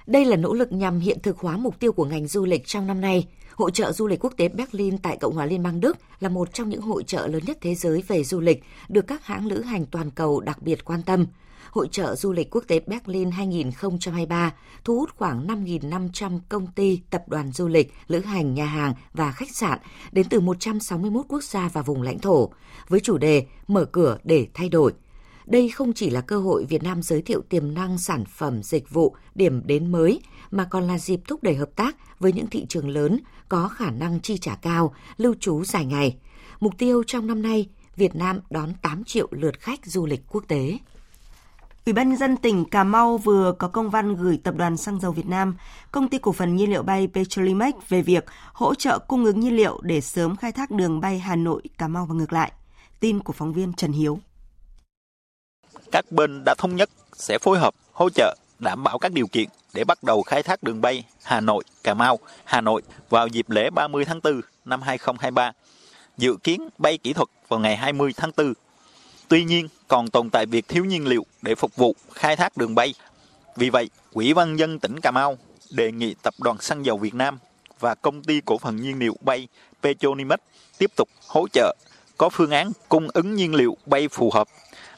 Đây 0.06 0.24
là 0.24 0.36
nỗ 0.36 0.54
lực 0.54 0.72
nhằm 0.72 1.00
hiện 1.00 1.18
thực 1.22 1.38
hóa 1.38 1.56
mục 1.56 1.80
tiêu 1.80 1.92
của 1.92 2.04
ngành 2.04 2.26
du 2.26 2.44
lịch 2.44 2.66
trong 2.66 2.86
năm 2.86 3.00
nay. 3.00 3.28
Hội 3.54 3.70
trợ 3.70 3.92
du 3.92 4.06
lịch 4.06 4.24
quốc 4.24 4.32
tế 4.36 4.48
Berlin 4.48 4.98
tại 4.98 5.16
Cộng 5.16 5.34
hòa 5.34 5.46
Liên 5.46 5.62
bang 5.62 5.80
Đức 5.80 5.98
là 6.20 6.28
một 6.28 6.54
trong 6.54 6.68
những 6.68 6.82
hội 6.82 7.04
trợ 7.04 7.26
lớn 7.26 7.42
nhất 7.46 7.58
thế 7.60 7.74
giới 7.74 8.02
về 8.08 8.24
du 8.24 8.40
lịch, 8.40 8.62
được 8.88 9.06
các 9.06 9.26
hãng 9.26 9.46
lữ 9.46 9.62
hành 9.62 9.86
toàn 9.86 10.10
cầu 10.10 10.40
đặc 10.40 10.62
biệt 10.62 10.84
quan 10.84 11.02
tâm– 11.02 11.26
Hội 11.70 11.88
trợ 11.90 12.16
du 12.16 12.32
lịch 12.32 12.50
quốc 12.50 12.64
tế 12.68 12.80
Berlin 12.86 13.30
2023 13.30 14.52
thu 14.84 14.98
hút 14.98 15.10
khoảng 15.16 15.46
5.500 15.46 16.38
công 16.48 16.66
ty, 16.66 17.00
tập 17.10 17.22
đoàn 17.28 17.52
du 17.52 17.68
lịch, 17.68 17.92
lữ 18.06 18.20
hành, 18.20 18.54
nhà 18.54 18.66
hàng 18.66 18.94
và 19.14 19.32
khách 19.32 19.56
sạn 19.56 19.78
đến 20.12 20.26
từ 20.30 20.40
161 20.40 21.26
quốc 21.28 21.42
gia 21.44 21.68
và 21.68 21.82
vùng 21.82 22.02
lãnh 22.02 22.18
thổ, 22.18 22.50
với 22.88 23.00
chủ 23.00 23.18
đề 23.18 23.46
Mở 23.68 23.84
cửa 23.84 24.18
để 24.24 24.46
thay 24.54 24.68
đổi. 24.68 24.92
Đây 25.46 25.68
không 25.68 25.92
chỉ 25.92 26.10
là 26.10 26.20
cơ 26.20 26.38
hội 26.38 26.64
Việt 26.64 26.82
Nam 26.82 27.02
giới 27.02 27.22
thiệu 27.22 27.42
tiềm 27.48 27.74
năng 27.74 27.98
sản 27.98 28.24
phẩm, 28.24 28.62
dịch 28.62 28.90
vụ, 28.90 29.16
điểm 29.34 29.62
đến 29.66 29.92
mới, 29.92 30.20
mà 30.50 30.64
còn 30.64 30.86
là 30.86 30.98
dịp 30.98 31.20
thúc 31.28 31.42
đẩy 31.42 31.54
hợp 31.54 31.70
tác 31.76 31.96
với 32.20 32.32
những 32.32 32.46
thị 32.46 32.66
trường 32.68 32.88
lớn 32.88 33.20
có 33.48 33.68
khả 33.68 33.90
năng 33.90 34.20
chi 34.20 34.38
trả 34.38 34.54
cao, 34.54 34.94
lưu 35.16 35.34
trú 35.40 35.64
dài 35.64 35.84
ngày. 35.86 36.16
Mục 36.60 36.78
tiêu 36.78 37.02
trong 37.06 37.26
năm 37.26 37.42
nay, 37.42 37.68
Việt 37.96 38.14
Nam 38.14 38.40
đón 38.50 38.72
8 38.82 39.04
triệu 39.04 39.28
lượt 39.30 39.60
khách 39.60 39.86
du 39.86 40.06
lịch 40.06 40.20
quốc 40.28 40.44
tế. 40.48 40.78
Ủy 41.86 41.92
ban 41.92 42.08
nhân 42.08 42.18
dân 42.18 42.36
tỉnh 42.36 42.64
Cà 42.64 42.84
Mau 42.84 43.18
vừa 43.18 43.52
có 43.58 43.68
công 43.68 43.90
văn 43.90 44.16
gửi 44.16 44.38
Tập 44.44 44.54
đoàn 44.56 44.76
Xăng 44.76 45.00
dầu 45.00 45.12
Việt 45.12 45.26
Nam, 45.26 45.56
công 45.92 46.08
ty 46.08 46.18
cổ 46.18 46.32
phần 46.32 46.56
nhiên 46.56 46.70
liệu 46.70 46.82
bay 46.82 47.08
Petrolimex 47.14 47.74
về 47.88 48.02
việc 48.02 48.24
hỗ 48.52 48.74
trợ 48.74 48.98
cung 48.98 49.24
ứng 49.24 49.40
nhiên 49.40 49.56
liệu 49.56 49.80
để 49.82 50.00
sớm 50.00 50.36
khai 50.36 50.52
thác 50.52 50.70
đường 50.70 51.00
bay 51.00 51.18
Hà 51.18 51.36
Nội 51.36 51.62
Cà 51.78 51.88
Mau 51.88 52.06
và 52.06 52.14
ngược 52.14 52.32
lại. 52.32 52.52
Tin 53.00 53.20
của 53.20 53.32
phóng 53.32 53.52
viên 53.52 53.72
Trần 53.72 53.92
Hiếu. 53.92 54.18
Các 55.92 56.12
bên 56.12 56.44
đã 56.44 56.54
thống 56.58 56.76
nhất 56.76 56.90
sẽ 57.12 57.38
phối 57.38 57.58
hợp 57.58 57.74
hỗ 57.92 58.10
trợ 58.10 58.36
đảm 58.58 58.82
bảo 58.84 58.98
các 58.98 59.12
điều 59.12 59.26
kiện 59.26 59.48
để 59.74 59.84
bắt 59.84 60.02
đầu 60.02 60.22
khai 60.22 60.42
thác 60.42 60.62
đường 60.62 60.80
bay 60.80 61.04
Hà 61.22 61.40
Nội 61.40 61.64
Cà 61.84 61.94
Mau 61.94 62.18
Hà 62.44 62.60
Nội 62.60 62.82
vào 63.10 63.26
dịp 63.26 63.50
lễ 63.50 63.70
30 63.70 64.04
tháng 64.04 64.20
4 64.24 64.40
năm 64.64 64.82
2023. 64.82 65.52
Dự 66.18 66.36
kiến 66.42 66.68
bay 66.78 66.98
kỹ 66.98 67.12
thuật 67.12 67.28
vào 67.48 67.60
ngày 67.60 67.76
20 67.76 68.12
tháng 68.16 68.30
4 68.36 68.52
Tuy 69.28 69.44
nhiên, 69.44 69.68
còn 69.92 70.10
tồn 70.10 70.30
tại 70.30 70.46
việc 70.46 70.68
thiếu 70.68 70.84
nhiên 70.84 71.06
liệu 71.06 71.26
để 71.42 71.54
phục 71.54 71.76
vụ 71.76 71.94
khai 72.14 72.36
thác 72.36 72.56
đường 72.56 72.74
bay. 72.74 72.94
Vì 73.56 73.70
vậy, 73.70 73.90
Quỹ 74.12 74.34
ban 74.34 74.58
dân 74.58 74.78
tỉnh 74.78 75.00
Cà 75.00 75.10
Mau 75.10 75.38
đề 75.70 75.92
nghị 75.92 76.14
Tập 76.22 76.34
đoàn 76.40 76.58
Xăng 76.60 76.86
dầu 76.86 76.98
Việt 76.98 77.14
Nam 77.14 77.38
và 77.80 77.94
Công 77.94 78.22
ty 78.22 78.40
Cổ 78.40 78.58
phần 78.58 78.76
Nhiên 78.76 78.98
liệu 78.98 79.16
bay 79.20 79.48
Petronimex 79.82 80.38
tiếp 80.78 80.90
tục 80.96 81.08
hỗ 81.28 81.48
trợ 81.52 81.76
có 82.18 82.28
phương 82.28 82.50
án 82.50 82.72
cung 82.88 83.08
ứng 83.14 83.34
nhiên 83.34 83.54
liệu 83.54 83.76
bay 83.86 84.08
phù 84.08 84.30
hợp, 84.30 84.48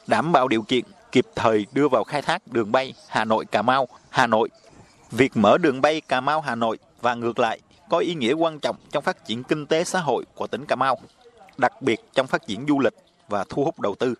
đảm 0.07 0.31
bảo 0.31 0.47
điều 0.47 0.61
kiện 0.61 0.85
kịp 1.11 1.25
thời 1.35 1.65
đưa 1.73 1.87
vào 1.87 2.03
khai 2.03 2.21
thác 2.21 2.41
đường 2.47 2.71
bay 2.71 2.93
Hà 3.07 3.25
Nội 3.25 3.45
Cà 3.45 3.61
Mau, 3.61 3.87
Hà 4.09 4.27
Nội. 4.27 4.49
Việc 5.11 5.37
mở 5.37 5.57
đường 5.57 5.81
bay 5.81 6.01
Cà 6.01 6.21
Mau 6.21 6.41
Hà 6.41 6.55
Nội 6.55 6.77
và 7.01 7.13
ngược 7.13 7.39
lại 7.39 7.59
có 7.89 7.97
ý 7.97 8.13
nghĩa 8.15 8.33
quan 8.33 8.59
trọng 8.59 8.75
trong 8.91 9.03
phát 9.03 9.25
triển 9.25 9.43
kinh 9.43 9.65
tế 9.65 9.83
xã 9.83 9.99
hội 9.99 10.25
của 10.35 10.47
tỉnh 10.47 10.65
Cà 10.65 10.75
Mau, 10.75 10.97
đặc 11.57 11.81
biệt 11.81 11.99
trong 12.13 12.27
phát 12.27 12.47
triển 12.47 12.65
du 12.67 12.79
lịch 12.79 12.95
và 13.29 13.43
thu 13.49 13.63
hút 13.63 13.79
đầu 13.79 13.95
tư. 13.95 14.15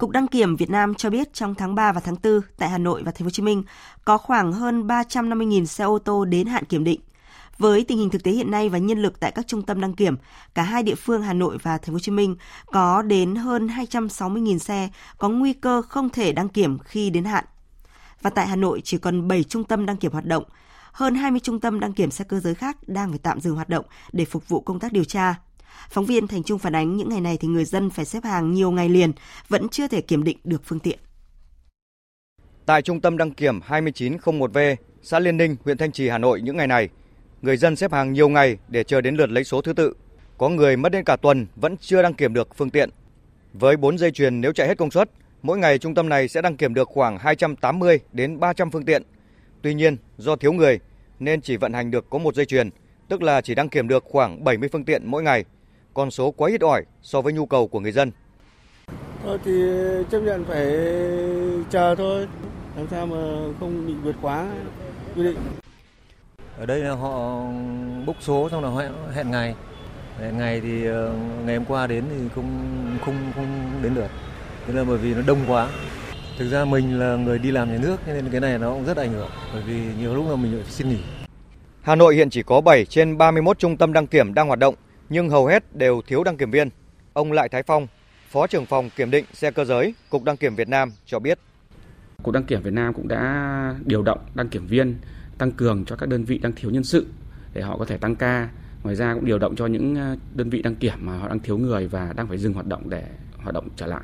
Cục 0.00 0.10
đăng 0.10 0.26
kiểm 0.26 0.56
Việt 0.56 0.70
Nam 0.70 0.94
cho 0.94 1.10
biết 1.10 1.32
trong 1.32 1.54
tháng 1.54 1.74
3 1.74 1.92
và 1.92 2.00
tháng 2.00 2.16
4 2.22 2.40
tại 2.58 2.68
Hà 2.68 2.78
Nội 2.78 3.02
và 3.02 3.12
Thành 3.12 3.18
phố 3.20 3.24
Hồ 3.24 3.30
Chí 3.30 3.42
Minh 3.42 3.62
có 4.04 4.18
khoảng 4.18 4.52
hơn 4.52 4.86
350.000 4.86 5.64
xe 5.64 5.84
ô 5.84 5.98
tô 5.98 6.24
đến 6.24 6.46
hạn 6.46 6.64
kiểm 6.64 6.84
định. 6.84 7.00
Với 7.58 7.84
tình 7.84 7.98
hình 7.98 8.10
thực 8.10 8.22
tế 8.22 8.30
hiện 8.30 8.50
nay 8.50 8.68
và 8.68 8.78
nhân 8.78 9.02
lực 9.02 9.20
tại 9.20 9.32
các 9.32 9.46
trung 9.46 9.62
tâm 9.62 9.80
đăng 9.80 9.94
kiểm, 9.94 10.16
cả 10.54 10.62
hai 10.62 10.82
địa 10.82 10.94
phương 10.94 11.22
Hà 11.22 11.32
Nội 11.32 11.58
và 11.62 11.78
Thành 11.78 11.86
phố 11.86 11.92
Hồ 11.92 11.98
Chí 11.98 12.12
Minh 12.12 12.36
có 12.72 13.02
đến 13.02 13.34
hơn 13.34 13.66
260.000 13.66 14.58
xe 14.58 14.88
có 15.18 15.28
nguy 15.28 15.52
cơ 15.52 15.82
không 15.82 16.10
thể 16.10 16.32
đăng 16.32 16.48
kiểm 16.48 16.78
khi 16.78 17.10
đến 17.10 17.24
hạn. 17.24 17.44
Và 18.22 18.30
tại 18.30 18.46
Hà 18.46 18.56
Nội 18.56 18.80
chỉ 18.84 18.98
còn 18.98 19.28
7 19.28 19.44
trung 19.44 19.64
tâm 19.64 19.86
đăng 19.86 19.96
kiểm 19.96 20.12
hoạt 20.12 20.26
động, 20.26 20.44
hơn 20.92 21.14
20 21.14 21.40
trung 21.40 21.60
tâm 21.60 21.80
đăng 21.80 21.92
kiểm 21.92 22.10
xe 22.10 22.24
cơ 22.24 22.40
giới 22.40 22.54
khác 22.54 22.76
đang 22.86 23.10
phải 23.10 23.18
tạm 23.18 23.40
dừng 23.40 23.54
hoạt 23.54 23.68
động 23.68 23.84
để 24.12 24.24
phục 24.24 24.48
vụ 24.48 24.60
công 24.60 24.80
tác 24.80 24.92
điều 24.92 25.04
tra. 25.04 25.34
Phóng 25.90 26.06
viên 26.06 26.26
Thành 26.26 26.42
Trung 26.42 26.58
phản 26.58 26.76
ánh 26.76 26.96
những 26.96 27.08
ngày 27.08 27.20
này 27.20 27.36
thì 27.40 27.48
người 27.48 27.64
dân 27.64 27.90
phải 27.90 28.04
xếp 28.04 28.24
hàng 28.24 28.52
nhiều 28.52 28.70
ngày 28.70 28.88
liền, 28.88 29.12
vẫn 29.48 29.68
chưa 29.68 29.88
thể 29.88 30.00
kiểm 30.00 30.24
định 30.24 30.38
được 30.44 30.62
phương 30.64 30.78
tiện. 30.78 30.98
Tại 32.66 32.82
trung 32.82 33.00
tâm 33.00 33.16
đăng 33.16 33.30
kiểm 33.30 33.60
2901V, 33.68 34.76
xã 35.02 35.18
Liên 35.18 35.36
Ninh, 35.36 35.56
huyện 35.64 35.78
Thanh 35.78 35.92
Trì, 35.92 36.08
Hà 36.08 36.18
Nội 36.18 36.40
những 36.40 36.56
ngày 36.56 36.66
này, 36.66 36.88
người 37.42 37.56
dân 37.56 37.76
xếp 37.76 37.92
hàng 37.92 38.12
nhiều 38.12 38.28
ngày 38.28 38.56
để 38.68 38.84
chờ 38.84 39.00
đến 39.00 39.16
lượt 39.16 39.30
lấy 39.30 39.44
số 39.44 39.62
thứ 39.62 39.72
tự. 39.72 39.94
Có 40.38 40.48
người 40.48 40.76
mất 40.76 40.92
đến 40.92 41.04
cả 41.04 41.16
tuần 41.16 41.46
vẫn 41.56 41.76
chưa 41.76 42.02
đăng 42.02 42.14
kiểm 42.14 42.34
được 42.34 42.56
phương 42.56 42.70
tiện. 42.70 42.90
Với 43.52 43.76
4 43.76 43.98
dây 43.98 44.10
chuyền 44.10 44.40
nếu 44.40 44.52
chạy 44.52 44.68
hết 44.68 44.78
công 44.78 44.90
suất, 44.90 45.10
mỗi 45.42 45.58
ngày 45.58 45.78
trung 45.78 45.94
tâm 45.94 46.08
này 46.08 46.28
sẽ 46.28 46.42
đăng 46.42 46.56
kiểm 46.56 46.74
được 46.74 46.88
khoảng 46.88 47.18
280 47.18 48.00
đến 48.12 48.40
300 48.40 48.70
phương 48.70 48.84
tiện. 48.84 49.02
Tuy 49.62 49.74
nhiên, 49.74 49.96
do 50.18 50.36
thiếu 50.36 50.52
người 50.52 50.78
nên 51.18 51.40
chỉ 51.40 51.56
vận 51.56 51.72
hành 51.72 51.90
được 51.90 52.10
có 52.10 52.18
một 52.18 52.34
dây 52.34 52.46
chuyền, 52.46 52.70
tức 53.08 53.22
là 53.22 53.40
chỉ 53.40 53.54
đăng 53.54 53.68
kiểm 53.68 53.88
được 53.88 54.04
khoảng 54.06 54.44
70 54.44 54.68
phương 54.72 54.84
tiện 54.84 55.02
mỗi 55.06 55.22
ngày. 55.22 55.44
Con 55.94 56.10
số 56.10 56.30
quá 56.30 56.50
ít 56.50 56.60
ỏi 56.60 56.84
so 57.02 57.20
với 57.20 57.32
nhu 57.32 57.46
cầu 57.46 57.68
của 57.68 57.80
người 57.80 57.92
dân. 57.92 58.10
Thôi 59.24 59.38
thì 59.44 59.52
chấp 60.10 60.20
nhận 60.20 60.44
phải 60.44 60.66
chờ 61.70 61.94
thôi, 61.94 62.26
làm 62.76 62.86
sao 62.90 63.06
mà 63.06 63.16
không 63.60 63.86
bị 63.86 63.94
vượt 64.02 64.16
quá 64.22 64.46
quy 65.16 65.22
định. 65.22 65.36
Ở 66.58 66.66
đây 66.66 66.80
là 66.80 66.92
họ 66.92 67.42
bốc 68.06 68.16
số 68.20 68.48
xong 68.50 68.64
là 68.64 68.82
hẹn, 68.82 68.92
hẹn 69.14 69.30
ngày. 69.30 69.54
Hẹn 70.20 70.38
ngày 70.38 70.60
thì 70.60 70.86
ờ, 70.86 71.14
ngày 71.44 71.56
hôm 71.56 71.64
qua 71.64 71.86
đến 71.86 72.04
thì 72.10 72.28
không 72.34 72.76
không 73.04 73.32
không 73.34 73.72
đến 73.82 73.94
được. 73.94 74.08
Thế 74.66 74.72
là 74.72 74.84
bởi 74.84 74.98
vì 74.98 75.14
nó 75.14 75.22
đông 75.26 75.38
quá. 75.48 75.68
Thực 76.38 76.48
ra 76.50 76.64
mình 76.64 76.98
là 76.98 77.16
người 77.16 77.38
đi 77.38 77.50
làm 77.50 77.72
nhà 77.72 77.78
nước 77.82 77.96
nên 78.06 78.30
cái 78.30 78.40
này 78.40 78.58
nó 78.58 78.70
cũng 78.74 78.84
rất 78.84 78.96
ảnh 78.96 79.12
hưởng 79.12 79.30
bởi 79.52 79.62
vì 79.62 79.80
nhiều 79.98 80.14
lúc 80.14 80.26
là 80.30 80.36
mình 80.36 80.60
phải 80.62 80.72
xin 80.72 80.88
nghỉ. 80.88 80.98
Hà 81.82 81.94
Nội 81.94 82.14
hiện 82.14 82.30
chỉ 82.30 82.42
có 82.42 82.60
7 82.60 82.84
trên 82.84 83.18
31 83.18 83.58
trung 83.58 83.76
tâm 83.76 83.92
đăng 83.92 84.06
kiểm 84.06 84.34
đang 84.34 84.46
hoạt 84.46 84.58
động 84.58 84.74
nhưng 85.10 85.30
hầu 85.30 85.46
hết 85.46 85.76
đều 85.76 86.02
thiếu 86.06 86.24
đăng 86.24 86.36
kiểm 86.36 86.50
viên. 86.50 86.68
Ông 87.12 87.32
Lại 87.32 87.48
Thái 87.48 87.62
Phong, 87.62 87.86
Phó 88.28 88.46
trưởng 88.46 88.66
phòng 88.66 88.90
kiểm 88.96 89.10
định 89.10 89.24
xe 89.32 89.50
cơ 89.50 89.64
giới, 89.64 89.94
Cục 90.10 90.24
Đăng 90.24 90.36
kiểm 90.36 90.54
Việt 90.54 90.68
Nam 90.68 90.92
cho 91.06 91.18
biết. 91.18 91.38
Cục 92.22 92.34
Đăng 92.34 92.44
kiểm 92.44 92.62
Việt 92.62 92.72
Nam 92.72 92.94
cũng 92.94 93.08
đã 93.08 93.74
điều 93.84 94.02
động 94.02 94.18
đăng 94.34 94.48
kiểm 94.48 94.66
viên 94.66 94.94
tăng 95.38 95.52
cường 95.52 95.84
cho 95.84 95.96
các 95.96 96.08
đơn 96.08 96.24
vị 96.24 96.38
đang 96.38 96.52
thiếu 96.52 96.70
nhân 96.70 96.84
sự 96.84 97.06
để 97.54 97.62
họ 97.62 97.78
có 97.78 97.84
thể 97.84 97.96
tăng 97.98 98.16
ca. 98.16 98.48
Ngoài 98.82 98.96
ra 98.96 99.14
cũng 99.14 99.24
điều 99.24 99.38
động 99.38 99.56
cho 99.56 99.66
những 99.66 99.94
ờ, 99.94 100.16
đơn 100.34 100.50
vị 100.50 100.62
đăng 100.62 100.74
kiểm 100.74 100.94
mà 101.00 101.18
họ 101.18 101.28
đang 101.28 101.38
thiếu 101.38 101.58
người 101.58 101.86
và 101.86 102.12
đang 102.16 102.28
phải 102.28 102.38
dừng 102.38 102.52
hoạt 102.52 102.66
động 102.66 102.90
để 102.90 103.04
hoạt 103.36 103.54
động 103.54 103.68
trở 103.76 103.86
lại. 103.86 104.02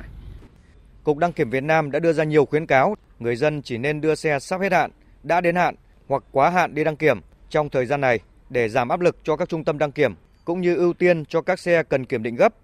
Cục 1.03 1.17
Đăng 1.17 1.33
kiểm 1.33 1.49
Việt 1.49 1.63
Nam 1.63 1.91
đã 1.91 1.99
đưa 1.99 2.13
ra 2.13 2.23
nhiều 2.23 2.45
khuyến 2.45 2.65
cáo, 2.65 2.95
người 3.19 3.35
dân 3.35 3.61
chỉ 3.61 3.77
nên 3.77 4.01
đưa 4.01 4.15
xe 4.15 4.39
sắp 4.39 4.61
hết 4.61 4.71
hạn, 4.71 4.91
đã 5.23 5.41
đến 5.41 5.55
hạn 5.55 5.75
hoặc 6.07 6.23
quá 6.31 6.49
hạn 6.49 6.75
đi 6.75 6.83
đăng 6.83 6.95
kiểm 6.95 7.19
trong 7.49 7.69
thời 7.69 7.85
gian 7.85 8.01
này 8.01 8.19
để 8.49 8.69
giảm 8.69 8.89
áp 8.89 8.99
lực 8.99 9.17
cho 9.23 9.35
các 9.35 9.49
trung 9.49 9.63
tâm 9.63 9.77
đăng 9.77 9.91
kiểm 9.91 10.13
cũng 10.47 10.61
như 10.61 10.75
ưu 10.75 10.93
tiên 10.93 11.25
cho 11.25 11.41
các 11.41 11.59
xe 11.59 11.83
cần 11.83 12.05
kiểm 12.05 12.23
định 12.23 12.35
gấp. 12.35 12.55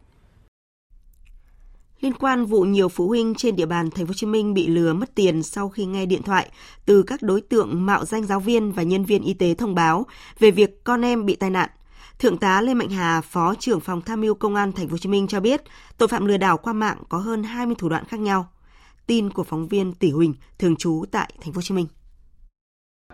Liên 2.01 2.13
quan 2.13 2.45
vụ 2.45 2.61
nhiều 2.61 2.89
phụ 2.89 3.07
huynh 3.07 3.35
trên 3.35 3.55
địa 3.55 3.65
bàn 3.65 3.89
thành 3.91 4.05
phố 4.05 4.09
Hồ 4.09 4.13
Chí 4.13 4.27
Minh 4.27 4.53
bị 4.53 4.67
lừa 4.67 4.93
mất 4.93 5.15
tiền 5.15 5.43
sau 5.43 5.69
khi 5.69 5.85
nghe 5.85 6.05
điện 6.05 6.21
thoại 6.23 6.49
từ 6.85 7.03
các 7.03 7.21
đối 7.21 7.41
tượng 7.41 7.85
mạo 7.85 8.05
danh 8.05 8.23
giáo 8.23 8.39
viên 8.39 8.71
và 8.71 8.83
nhân 8.83 9.05
viên 9.05 9.23
y 9.23 9.33
tế 9.33 9.53
thông 9.53 9.75
báo 9.75 10.05
về 10.39 10.51
việc 10.51 10.83
con 10.83 11.05
em 11.05 11.25
bị 11.25 11.35
tai 11.35 11.49
nạn. 11.49 11.69
Thượng 12.19 12.37
tá 12.37 12.61
Lê 12.61 12.73
Mạnh 12.73 12.89
Hà, 12.89 13.21
Phó 13.21 13.55
trưởng 13.55 13.79
phòng 13.79 14.01
tham 14.01 14.21
mưu 14.21 14.35
Công 14.35 14.55
an 14.55 14.71
thành 14.71 14.87
phố 14.87 14.91
Hồ 14.91 14.97
Chí 14.97 15.09
Minh 15.09 15.27
cho 15.27 15.39
biết, 15.39 15.61
tội 15.97 16.07
phạm 16.07 16.25
lừa 16.25 16.37
đảo 16.37 16.57
qua 16.57 16.73
mạng 16.73 16.97
có 17.09 17.17
hơn 17.17 17.43
20 17.43 17.75
thủ 17.77 17.89
đoạn 17.89 18.05
khác 18.05 18.19
nhau. 18.19 18.47
Tin 19.07 19.29
của 19.29 19.43
phóng 19.43 19.67
viên 19.67 19.93
Tỷ 19.93 20.11
Huỳnh, 20.11 20.33
thường 20.59 20.75
trú 20.75 21.05
tại 21.11 21.33
thành 21.41 21.53
phố 21.53 21.57
Hồ 21.57 21.61
Chí 21.61 21.75
Minh. 21.75 21.87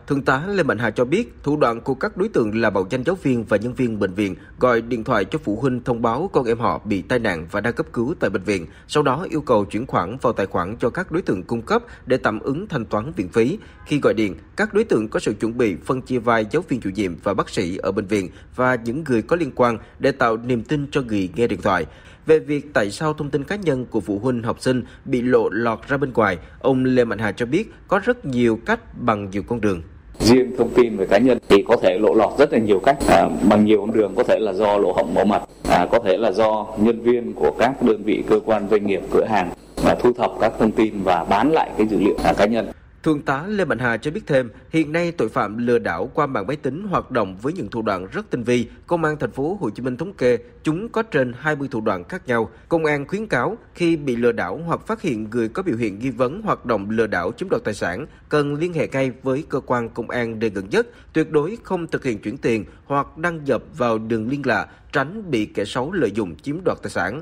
Thượng 0.07 0.21
tá 0.21 0.43
Lê 0.47 0.63
Mạnh 0.63 0.77
Hà 0.77 0.91
cho 0.91 1.05
biết, 1.05 1.35
thủ 1.43 1.57
đoạn 1.57 1.81
của 1.81 1.93
các 1.93 2.17
đối 2.17 2.29
tượng 2.29 2.61
là 2.61 2.69
mạo 2.69 2.87
danh 2.89 3.03
giáo 3.03 3.15
viên 3.15 3.43
và 3.43 3.57
nhân 3.57 3.73
viên 3.73 3.99
bệnh 3.99 4.13
viện 4.13 4.35
gọi 4.59 4.81
điện 4.81 5.03
thoại 5.03 5.25
cho 5.25 5.39
phụ 5.43 5.55
huynh 5.61 5.83
thông 5.83 6.01
báo 6.01 6.29
con 6.33 6.45
em 6.45 6.59
họ 6.59 6.81
bị 6.85 7.01
tai 7.01 7.19
nạn 7.19 7.47
và 7.51 7.61
đang 7.61 7.73
cấp 7.73 7.85
cứu 7.93 8.15
tại 8.19 8.29
bệnh 8.29 8.43
viện, 8.43 8.65
sau 8.87 9.03
đó 9.03 9.25
yêu 9.29 9.41
cầu 9.41 9.65
chuyển 9.65 9.85
khoản 9.85 10.17
vào 10.21 10.33
tài 10.33 10.45
khoản 10.45 10.75
cho 10.79 10.89
các 10.89 11.11
đối 11.11 11.21
tượng 11.21 11.43
cung 11.43 11.61
cấp 11.61 11.83
để 12.05 12.17
tạm 12.17 12.39
ứng 12.39 12.67
thanh 12.67 12.85
toán 12.85 13.11
viện 13.11 13.29
phí. 13.29 13.57
Khi 13.85 13.99
gọi 14.03 14.13
điện, 14.13 14.35
các 14.55 14.73
đối 14.73 14.83
tượng 14.83 15.07
có 15.07 15.19
sự 15.19 15.33
chuẩn 15.33 15.57
bị 15.57 15.75
phân 15.85 16.01
chia 16.01 16.19
vai 16.19 16.45
giáo 16.51 16.63
viên 16.67 16.81
chủ 16.81 16.89
nhiệm 16.89 17.15
và 17.23 17.33
bác 17.33 17.49
sĩ 17.49 17.77
ở 17.77 17.91
bệnh 17.91 18.05
viện 18.05 18.29
và 18.55 18.75
những 18.75 19.03
người 19.09 19.21
có 19.21 19.35
liên 19.35 19.51
quan 19.55 19.77
để 19.99 20.11
tạo 20.11 20.37
niềm 20.37 20.63
tin 20.63 20.87
cho 20.91 21.01
người 21.01 21.29
nghe 21.35 21.47
điện 21.47 21.61
thoại. 21.61 21.85
Về 22.29 22.39
việc 22.39 22.73
tại 22.73 22.91
sao 22.91 23.13
thông 23.13 23.29
tin 23.29 23.43
cá 23.43 23.55
nhân 23.55 23.85
của 23.85 23.99
phụ 23.99 24.19
huynh 24.19 24.43
học 24.43 24.61
sinh 24.61 24.83
bị 25.05 25.21
lộ 25.21 25.49
lọt 25.49 25.79
ra 25.87 25.97
bên 25.97 26.13
ngoài, 26.13 26.37
ông 26.59 26.85
Lê 26.85 27.05
Mạnh 27.05 27.19
Hà 27.19 27.31
cho 27.31 27.45
biết 27.45 27.71
có 27.87 27.99
rất 28.03 28.25
nhiều 28.25 28.59
cách 28.65 28.79
bằng 28.99 29.29
nhiều 29.29 29.43
con 29.47 29.61
đường. 29.61 29.81
Riêng 30.19 30.51
thông 30.57 30.69
tin 30.69 30.97
về 30.97 31.05
cá 31.05 31.17
nhân 31.17 31.37
thì 31.49 31.63
có 31.67 31.77
thể 31.81 31.99
lộ 31.99 32.13
lọt 32.13 32.39
rất 32.39 32.53
là 32.53 32.59
nhiều 32.59 32.79
cách. 32.79 32.97
À, 33.07 33.29
bằng 33.49 33.65
nhiều 33.65 33.79
con 33.81 33.93
đường 33.93 34.13
có 34.15 34.23
thể 34.23 34.39
là 34.39 34.53
do 34.53 34.77
lỗ 34.77 34.91
hổng 34.91 35.13
bảo 35.13 35.25
mật 35.25 35.41
à, 35.69 35.85
có 35.91 35.99
thể 35.99 36.17
là 36.17 36.31
do 36.31 36.67
nhân 36.77 37.01
viên 37.01 37.33
của 37.33 37.51
các 37.59 37.83
đơn 37.83 38.03
vị 38.03 38.23
cơ 38.29 38.39
quan 38.45 38.67
doanh 38.71 38.87
nghiệp 38.87 39.01
cửa 39.11 39.25
hàng 39.25 39.49
và 39.75 39.95
thu 39.95 40.13
thập 40.13 40.31
các 40.41 40.53
thông 40.59 40.71
tin 40.71 41.03
và 41.03 41.23
bán 41.23 41.51
lại 41.51 41.69
cái 41.77 41.87
dữ 41.87 41.99
liệu 41.99 42.15
à, 42.23 42.33
cá 42.33 42.45
nhân. 42.45 42.67
Thượng 43.03 43.21
tá 43.21 43.43
Lê 43.47 43.65
Mạnh 43.65 43.79
Hà 43.79 43.97
cho 43.97 44.11
biết 44.11 44.21
thêm, 44.27 44.49
hiện 44.69 44.91
nay 44.91 45.11
tội 45.11 45.29
phạm 45.29 45.57
lừa 45.57 45.79
đảo 45.79 46.11
qua 46.13 46.25
mạng 46.25 46.47
máy 46.47 46.55
tính 46.55 46.87
hoạt 46.87 47.11
động 47.11 47.37
với 47.41 47.53
những 47.53 47.69
thủ 47.69 47.81
đoạn 47.81 48.07
rất 48.11 48.29
tinh 48.29 48.43
vi. 48.43 48.67
Công 48.87 49.03
an 49.03 49.17
thành 49.19 49.31
phố 49.31 49.57
Hồ 49.61 49.69
Chí 49.69 49.83
Minh 49.83 49.97
thống 49.97 50.13
kê 50.13 50.37
chúng 50.63 50.89
có 50.89 51.03
trên 51.03 51.33
20 51.39 51.67
thủ 51.71 51.81
đoạn 51.81 52.03
khác 52.03 52.27
nhau. 52.27 52.49
Công 52.69 52.85
an 52.85 53.07
khuyến 53.07 53.27
cáo 53.27 53.57
khi 53.73 53.95
bị 53.95 54.15
lừa 54.15 54.31
đảo 54.31 54.61
hoặc 54.65 54.87
phát 54.87 55.01
hiện 55.01 55.29
người 55.29 55.49
có 55.49 55.63
biểu 55.63 55.77
hiện 55.77 55.99
nghi 55.99 56.09
vấn 56.09 56.41
hoạt 56.41 56.65
động 56.65 56.89
lừa 56.89 57.07
đảo 57.07 57.31
chiếm 57.37 57.49
đoạt 57.49 57.63
tài 57.63 57.73
sản, 57.73 58.05
cần 58.29 58.55
liên 58.55 58.73
hệ 58.73 58.87
ngay 58.87 59.11
với 59.23 59.43
cơ 59.49 59.59
quan 59.59 59.89
công 59.89 60.09
an 60.09 60.39
nơi 60.39 60.49
gần 60.49 60.69
nhất, 60.69 60.87
tuyệt 61.13 61.31
đối 61.31 61.57
không 61.63 61.87
thực 61.87 62.03
hiện 62.03 62.19
chuyển 62.19 62.37
tiền 62.37 62.65
hoặc 62.85 63.17
đăng 63.17 63.43
nhập 63.43 63.63
vào 63.77 63.97
đường 63.97 64.29
liên 64.29 64.41
lạ, 64.45 64.67
tránh 64.91 65.31
bị 65.31 65.45
kẻ 65.45 65.65
xấu 65.65 65.91
lợi 65.91 66.11
dụng 66.11 66.35
chiếm 66.35 66.63
đoạt 66.65 66.77
tài 66.83 66.89
sản. 66.89 67.21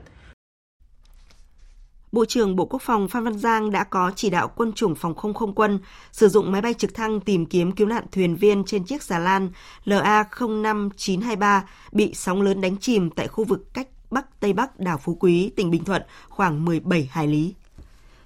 Bộ 2.18 2.26
trưởng 2.26 2.56
Bộ 2.56 2.66
Quốc 2.66 2.82
phòng 2.82 3.08
Phan 3.08 3.24
Văn 3.24 3.38
Giang 3.38 3.72
đã 3.72 3.84
có 3.84 4.12
chỉ 4.16 4.30
đạo 4.30 4.52
quân 4.56 4.74
chủng 4.74 4.96
phòng 4.96 5.16
không 5.16 5.34
không 5.34 5.56
quân 5.56 5.80
sử 6.12 6.28
dụng 6.30 6.52
máy 6.52 6.62
bay 6.62 6.74
trực 6.74 6.94
thăng 6.94 7.20
tìm 7.20 7.46
kiếm 7.46 7.72
cứu 7.72 7.88
nạn 7.88 8.06
thuyền 8.12 8.36
viên 8.36 8.64
trên 8.64 8.84
chiếc 8.84 9.04
xà 9.04 9.20
lan 9.20 9.50
LA05923 9.86 11.62
bị 11.92 12.14
sóng 12.14 12.42
lớn 12.42 12.62
đánh 12.62 12.78
chìm 12.78 13.10
tại 13.10 13.28
khu 13.28 13.44
vực 13.44 13.74
cách 13.74 13.88
Bắc 14.12 14.40
Tây 14.40 14.54
Bắc 14.54 14.80
đảo 14.80 14.98
Phú 14.98 15.18
Quý, 15.20 15.52
tỉnh 15.56 15.72
Bình 15.72 15.84
Thuận 15.84 16.02
khoảng 16.30 16.66
17 16.66 17.10
hải 17.12 17.28
lý. 17.28 17.54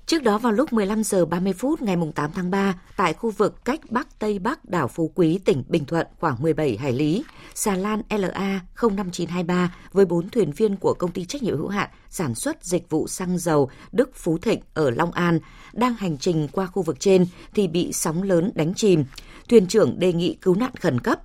Trước 0.06 0.24
đó 0.24 0.38
vào 0.38 0.52
lúc 0.52 0.74
15 0.74 1.04
giờ 1.04 1.26
30 1.26 1.54
phút 1.54 1.82
ngày 1.82 1.98
8 2.16 2.32
tháng 2.34 2.52
3, 2.52 2.76
tại 2.98 3.14
khu 3.14 3.32
vực 3.32 3.66
cách 3.66 3.80
Bắc 3.90 4.20
Tây 4.20 4.40
Bắc 4.40 4.66
đảo 4.66 4.88
Phú 4.88 5.12
Quý, 5.16 5.40
tỉnh 5.46 5.64
Bình 5.68 5.86
Thuận 5.86 6.08
khoảng 6.20 6.42
17 6.42 6.78
hải 6.78 6.94
lý, 6.94 7.24
xà 7.56 7.76
lan 7.76 8.02
LA 8.10 8.60
05923 8.82 9.76
với 9.92 10.06
4 10.06 10.30
thuyền 10.30 10.52
viên 10.52 10.76
của 10.76 10.94
công 10.94 11.12
ty 11.12 11.26
trách 11.26 11.44
nhiệm 11.44 11.58
hữu 11.58 11.68
hạn 11.68 11.90
sản 12.10 12.36
xuất 12.36 12.66
dịch 12.66 12.90
vụ 12.90 13.08
xăng 13.08 13.38
dầu 13.38 13.70
Đức 13.92 14.10
Phú 14.16 14.38
Thịnh 14.38 14.60
ở 14.74 14.90
Long 14.90 15.12
An 15.12 15.40
đang 15.74 15.96
hành 15.96 16.18
trình 16.18 16.48
qua 16.52 16.66
khu 16.66 16.82
vực 16.82 17.00
trên 17.00 17.26
thì 17.54 17.68
bị 17.68 17.94
sóng 17.94 18.24
lớn 18.24 18.52
đánh 18.56 18.74
chìm. 18.74 19.06
Thuyền 19.50 19.68
trưởng 19.68 20.00
đề 20.00 20.14
nghị 20.14 20.38
cứu 20.42 20.56
nạn 20.56 20.72
khẩn 20.80 21.00
cấp 21.00 21.20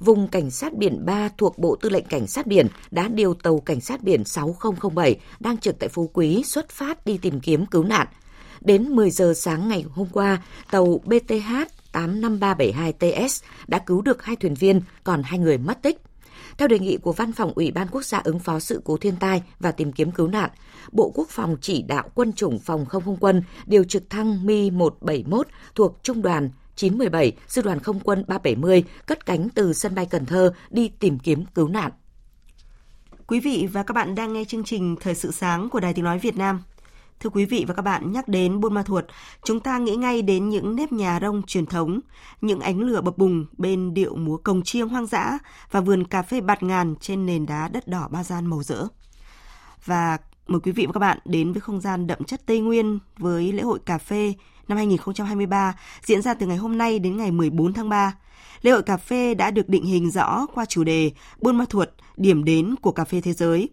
vùng 0.00 0.28
cảnh 0.28 0.50
sát 0.50 0.74
biển 0.74 1.06
3 1.06 1.28
thuộc 1.38 1.58
Bộ 1.58 1.76
Tư 1.76 1.88
lệnh 1.88 2.04
Cảnh 2.04 2.26
sát 2.26 2.46
biển 2.46 2.66
đã 2.90 3.08
điều 3.08 3.34
tàu 3.34 3.58
cảnh 3.58 3.80
sát 3.80 4.02
biển 4.02 4.24
6007 4.24 5.20
đang 5.40 5.58
trực 5.58 5.78
tại 5.78 5.88
Phú 5.88 6.10
Quý 6.12 6.42
xuất 6.44 6.68
phát 6.68 7.06
đi 7.06 7.18
tìm 7.22 7.40
kiếm 7.40 7.66
cứu 7.66 7.84
nạn. 7.84 8.06
Đến 8.60 8.88
10 8.88 9.10
giờ 9.10 9.32
sáng 9.36 9.68
ngày 9.68 9.84
hôm 9.90 10.08
qua, 10.12 10.42
tàu 10.70 11.00
BTH 11.04 11.52
85372TS 11.92 13.42
đã 13.68 13.78
cứu 13.78 14.02
được 14.02 14.22
hai 14.22 14.36
thuyền 14.36 14.54
viên, 14.54 14.80
còn 15.04 15.22
hai 15.22 15.38
người 15.38 15.58
mất 15.58 15.82
tích. 15.82 15.98
Theo 16.58 16.68
đề 16.68 16.78
nghị 16.78 16.96
của 16.96 17.12
Văn 17.12 17.32
phòng 17.32 17.52
Ủy 17.54 17.70
ban 17.70 17.88
Quốc 17.88 18.04
gia 18.04 18.18
ứng 18.18 18.38
phó 18.38 18.60
sự 18.60 18.80
cố 18.84 18.96
thiên 18.96 19.16
tai 19.16 19.42
và 19.60 19.72
tìm 19.72 19.92
kiếm 19.92 20.10
cứu 20.10 20.28
nạn, 20.28 20.50
Bộ 20.92 21.12
Quốc 21.14 21.28
phòng 21.28 21.56
chỉ 21.60 21.82
đạo 21.82 22.08
quân 22.14 22.32
chủng 22.32 22.58
phòng 22.58 22.86
không 22.86 23.04
không 23.04 23.16
quân 23.20 23.42
điều 23.66 23.84
trực 23.84 24.10
thăng 24.10 24.46
Mi-171 24.46 25.42
thuộc 25.74 25.98
Trung 26.02 26.22
đoàn 26.22 26.50
917, 26.78 27.32
Sư 27.48 27.62
đoàn 27.62 27.80
Không 27.80 28.00
quân 28.00 28.24
370 28.28 28.84
cất 29.06 29.26
cánh 29.26 29.48
từ 29.48 29.72
sân 29.72 29.94
bay 29.94 30.06
Cần 30.06 30.26
Thơ 30.26 30.52
đi 30.70 30.88
tìm 30.88 31.18
kiếm 31.18 31.44
cứu 31.54 31.68
nạn. 31.68 31.92
Quý 33.26 33.40
vị 33.40 33.68
và 33.72 33.82
các 33.82 33.94
bạn 33.94 34.14
đang 34.14 34.32
nghe 34.32 34.44
chương 34.44 34.64
trình 34.64 34.96
Thời 35.00 35.14
sự 35.14 35.30
sáng 35.30 35.68
của 35.68 35.80
Đài 35.80 35.94
Tiếng 35.94 36.04
Nói 36.04 36.18
Việt 36.18 36.36
Nam. 36.36 36.62
Thưa 37.20 37.30
quý 37.30 37.44
vị 37.44 37.64
và 37.68 37.74
các 37.74 37.82
bạn, 37.82 38.12
nhắc 38.12 38.28
đến 38.28 38.60
Buôn 38.60 38.74
Ma 38.74 38.82
Thuột, 38.82 39.04
chúng 39.44 39.60
ta 39.60 39.78
nghĩ 39.78 39.96
ngay 39.96 40.22
đến 40.22 40.48
những 40.48 40.76
nếp 40.76 40.92
nhà 40.92 41.18
rông 41.22 41.42
truyền 41.42 41.66
thống, 41.66 42.00
những 42.40 42.60
ánh 42.60 42.80
lửa 42.80 43.00
bập 43.00 43.18
bùng 43.18 43.46
bên 43.56 43.94
điệu 43.94 44.16
múa 44.16 44.36
cồng 44.36 44.62
chiêng 44.62 44.88
hoang 44.88 45.06
dã 45.06 45.38
và 45.70 45.80
vườn 45.80 46.04
cà 46.04 46.22
phê 46.22 46.40
bạt 46.40 46.62
ngàn 46.62 46.94
trên 47.00 47.26
nền 47.26 47.46
đá 47.46 47.68
đất 47.68 47.88
đỏ 47.88 48.08
ba 48.10 48.24
gian 48.24 48.46
màu 48.46 48.62
rỡ. 48.62 48.86
Và 49.84 50.18
mời 50.46 50.60
quý 50.60 50.72
vị 50.72 50.86
và 50.86 50.92
các 50.92 51.00
bạn 51.00 51.18
đến 51.24 51.52
với 51.52 51.60
không 51.60 51.80
gian 51.80 52.06
đậm 52.06 52.24
chất 52.24 52.46
Tây 52.46 52.60
Nguyên 52.60 52.98
với 53.18 53.52
lễ 53.52 53.62
hội 53.62 53.78
cà 53.86 53.98
phê 53.98 54.34
năm 54.68 54.76
2023 54.76 55.74
diễn 56.04 56.22
ra 56.22 56.34
từ 56.34 56.46
ngày 56.46 56.56
hôm 56.56 56.78
nay 56.78 56.98
đến 56.98 57.16
ngày 57.16 57.30
14 57.30 57.72
tháng 57.72 57.88
3. 57.88 58.14
Lễ 58.62 58.70
hội 58.70 58.82
cà 58.82 58.96
phê 58.96 59.34
đã 59.34 59.50
được 59.50 59.68
định 59.68 59.84
hình 59.84 60.10
rõ 60.10 60.46
qua 60.54 60.64
chủ 60.64 60.84
đề 60.84 61.10
Buôn 61.40 61.58
Ma 61.58 61.64
Thuột, 61.68 61.88
điểm 62.16 62.44
đến 62.44 62.74
của 62.80 62.92
cà 62.92 63.04
phê 63.04 63.20
thế 63.20 63.32
giới. 63.32 63.68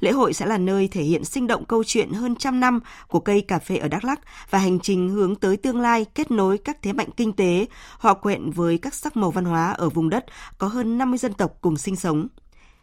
Lễ 0.00 0.12
hội 0.12 0.32
sẽ 0.32 0.46
là 0.46 0.58
nơi 0.58 0.88
thể 0.88 1.02
hiện 1.02 1.24
sinh 1.24 1.46
động 1.46 1.64
câu 1.64 1.84
chuyện 1.84 2.12
hơn 2.12 2.36
trăm 2.36 2.60
năm 2.60 2.80
của 3.08 3.20
cây 3.20 3.40
cà 3.40 3.58
phê 3.58 3.76
ở 3.76 3.88
Đắk 3.88 4.04
Lắk 4.04 4.20
và 4.50 4.58
hành 4.58 4.80
trình 4.80 5.08
hướng 5.08 5.36
tới 5.36 5.56
tương 5.56 5.80
lai 5.80 6.06
kết 6.14 6.30
nối 6.30 6.58
các 6.58 6.82
thế 6.82 6.92
mạnh 6.92 7.08
kinh 7.16 7.32
tế, 7.32 7.66
hòa 7.98 8.14
quyện 8.14 8.50
với 8.50 8.78
các 8.78 8.94
sắc 8.94 9.16
màu 9.16 9.30
văn 9.30 9.44
hóa 9.44 9.72
ở 9.72 9.88
vùng 9.88 10.10
đất 10.10 10.24
có 10.58 10.66
hơn 10.66 10.98
50 10.98 11.18
dân 11.18 11.32
tộc 11.32 11.52
cùng 11.60 11.76
sinh 11.76 11.96
sống. 11.96 12.28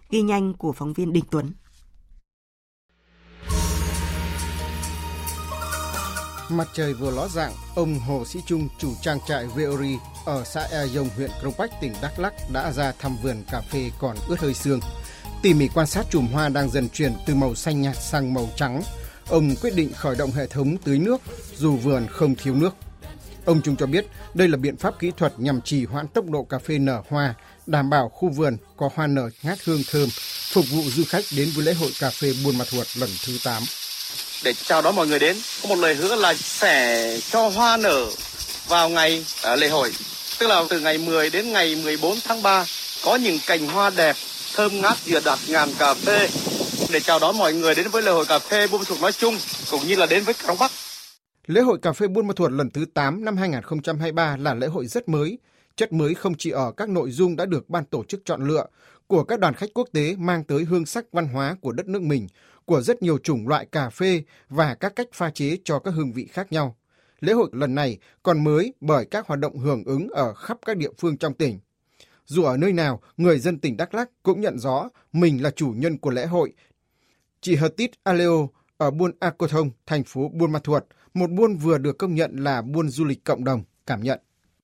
Ghi 0.10 0.22
nhanh 0.22 0.54
của 0.54 0.74
phóng 0.74 0.94
viên 0.94 1.14
Đình 1.14 1.26
Tuấn. 1.32 1.52
Mặt 6.52 6.68
trời 6.74 6.94
vừa 6.94 7.12
ló 7.12 7.28
dạng, 7.28 7.54
ông 7.76 8.00
Hồ 8.00 8.26
Sĩ 8.26 8.40
Trung, 8.46 8.68
chủ 8.78 8.94
trang 9.02 9.20
trại 9.28 9.46
Veori 9.56 9.98
ở 10.26 10.44
xã 10.44 10.62
E 10.72 10.88
Dông, 10.88 11.10
huyện 11.16 11.30
Crong 11.42 11.54
Bách, 11.58 11.72
tỉnh 11.82 11.94
Đắk 12.02 12.20
Lắk 12.20 12.34
đã 12.54 12.72
ra 12.72 12.94
thăm 13.00 13.18
vườn 13.24 13.44
cà 13.52 13.62
phê 13.62 13.92
còn 14.00 14.18
ướt 14.28 14.40
hơi 14.40 14.54
sương. 14.54 14.80
Tỉ 15.42 15.54
mỉ 15.54 15.68
quan 15.76 15.88
sát 15.88 16.06
chùm 16.10 16.28
hoa 16.28 16.50
đang 16.50 16.70
dần 16.70 16.90
chuyển 16.90 17.14
từ 17.26 17.36
màu 17.36 17.56
xanh 17.56 17.82
nhạt 17.82 17.96
sang 18.02 18.34
màu 18.34 18.50
trắng. 18.56 18.82
Ông 19.28 19.56
quyết 19.62 19.76
định 19.76 19.94
khởi 19.94 20.16
động 20.16 20.32
hệ 20.32 20.48
thống 20.48 20.78
tưới 20.78 21.00
nước 21.00 21.22
dù 21.58 21.78
vườn 21.78 22.08
không 22.10 22.36
thiếu 22.36 22.56
nước. 22.56 22.76
Ông 23.46 23.62
Trung 23.62 23.76
cho 23.76 23.86
biết 23.86 24.06
đây 24.34 24.48
là 24.48 24.58
biện 24.58 24.78
pháp 24.78 25.00
kỹ 25.00 25.12
thuật 25.18 25.34
nhằm 25.40 25.62
trì 25.62 25.86
hoãn 25.86 26.08
tốc 26.08 26.26
độ 26.30 26.44
cà 26.44 26.60
phê 26.60 26.78
nở 26.78 27.02
hoa, 27.10 27.36
đảm 27.68 27.90
bảo 27.90 28.10
khu 28.10 28.30
vườn 28.30 28.58
có 28.78 28.90
hoa 28.96 29.08
nở 29.08 29.30
ngát 29.44 29.60
hương 29.66 29.82
thơm, 29.92 30.10
phục 30.54 30.66
vụ 30.72 30.82
du 30.86 31.04
khách 31.08 31.24
đến 31.38 31.50
với 31.56 31.66
lễ 31.66 31.74
hội 31.74 31.92
cà 32.00 32.10
phê 32.10 32.34
Buôn 32.44 32.58
Ma 32.58 32.66
Thuột 32.72 32.88
lần 32.98 33.10
thứ 33.26 33.38
8 33.44 33.64
để 34.44 34.54
chào 34.54 34.82
đón 34.82 34.96
mọi 34.96 35.08
người 35.08 35.20
đến. 35.20 35.36
Có 35.64 35.70
một 35.70 35.76
lời 35.76 35.96
hứa 35.96 36.16
là 36.16 36.34
sẽ 36.34 37.20
cho 37.32 37.50
hoa 37.50 37.78
nở 37.78 38.06
vào 38.68 38.90
ngày 38.90 39.26
à, 39.44 39.56
lễ 39.56 39.68
hội. 39.68 39.92
Tức 40.40 40.48
là 40.48 40.64
từ 40.70 40.80
ngày 40.80 40.98
10 40.98 41.30
đến 41.30 41.54
ngày 41.54 41.76
14 41.84 42.18
tháng 42.24 42.42
3 42.42 42.66
có 43.06 43.16
những 43.16 43.38
cành 43.48 43.68
hoa 43.68 43.92
đẹp, 43.98 44.16
thơm 44.56 44.82
ngát 44.82 44.98
dừa 45.06 45.20
đặt 45.26 45.40
ngàn 45.48 45.70
cà 45.80 45.94
phê 45.94 46.30
để 46.94 47.00
chào 47.00 47.20
đón 47.20 47.38
mọi 47.38 47.54
người 47.54 47.76
đến 47.76 47.88
với 47.92 48.02
lễ 48.02 48.12
hội 48.12 48.26
cà 48.26 48.40
phê 48.40 48.68
Buôn 48.68 48.82
Ma 48.82 48.86
Thuột 48.88 49.02
nói 49.02 49.12
chung 49.12 49.36
cũng 49.72 49.82
như 49.88 49.96
là 49.96 50.06
đến 50.06 50.24
với 50.24 50.34
cao 50.48 50.56
Bắc. 50.60 50.72
Lễ 51.48 51.62
hội 51.62 51.80
cà 51.82 51.94
phê 51.94 52.08
Buôn 52.08 52.28
Ma 52.28 52.34
Thuột 52.36 52.52
lần 52.52 52.70
thứ 52.70 52.86
8 52.94 53.26
năm 53.26 53.38
2023 53.38 54.38
là 54.38 54.54
lễ 54.54 54.68
hội 54.68 54.88
rất 54.88 55.10
mới. 55.10 55.38
Chất 55.76 55.94
mới 55.94 56.14
không 56.14 56.34
chỉ 56.38 56.50
ở 56.50 56.72
các 56.78 56.90
nội 56.90 57.12
dung 57.12 57.36
đã 57.36 57.46
được 57.46 57.70
ban 57.70 57.86
tổ 57.86 58.04
chức 58.04 58.22
chọn 58.26 58.48
lựa 58.48 58.66
của 59.08 59.24
các 59.24 59.40
đoàn 59.40 59.54
khách 59.54 59.70
quốc 59.74 59.88
tế 59.94 60.16
mang 60.18 60.44
tới 60.44 60.64
hương 60.64 60.86
sắc 60.86 61.06
văn 61.12 61.28
hóa 61.28 61.56
của 61.62 61.72
đất 61.72 61.88
nước 61.88 62.02
mình, 62.02 62.28
của 62.70 62.82
rất 62.82 63.02
nhiều 63.02 63.18
chủng 63.18 63.48
loại 63.48 63.66
cà 63.66 63.90
phê 63.90 64.24
và 64.50 64.76
các 64.76 64.96
cách 64.96 65.08
pha 65.14 65.30
chế 65.30 65.58
cho 65.64 65.80
các 65.80 65.92
hương 65.92 66.12
vị 66.12 66.28
khác 66.32 66.52
nhau. 66.52 66.76
Lễ 67.20 67.34
hội 67.34 67.50
lần 67.52 67.76
này 67.76 67.98
còn 68.24 68.44
mới 68.44 68.74
bởi 68.82 69.06
các 69.06 69.28
hoạt 69.28 69.40
động 69.40 69.58
hưởng 69.58 69.84
ứng 69.84 70.10
ở 70.10 70.34
khắp 70.34 70.58
các 70.66 70.78
địa 70.78 70.90
phương 70.98 71.18
trong 71.18 71.34
tỉnh. 71.34 71.60
Dù 72.26 72.44
ở 72.44 72.58
nơi 72.58 72.74
nào, 72.74 73.02
người 73.18 73.40
dân 73.40 73.60
tỉnh 73.60 73.78
Đắk 73.78 73.94
Lắk 73.94 74.10
cũng 74.24 74.42
nhận 74.42 74.60
rõ 74.60 74.90
mình 75.14 75.44
là 75.44 75.52
chủ 75.52 75.74
nhân 75.78 75.98
của 75.98 76.10
lễ 76.10 76.26
hội. 76.26 76.54
Chị 77.42 77.56
Hertit 77.56 77.92
Aleo 78.04 78.50
ở 78.78 78.92
buôn 78.92 79.12
Akotong, 79.20 79.72
thành 79.86 80.04
phố 80.04 80.30
Buôn 80.34 80.52
Ma 80.52 80.60
Thuột, 80.60 80.84
một 81.14 81.32
buôn 81.32 81.56
vừa 81.56 81.78
được 81.78 81.98
công 81.98 82.16
nhận 82.16 82.36
là 82.36 82.62
buôn 82.62 82.90
du 82.90 83.06
lịch 83.06 83.24
cộng 83.24 83.44
đồng, 83.44 83.64
cảm 83.86 84.04
nhận. 84.04 84.20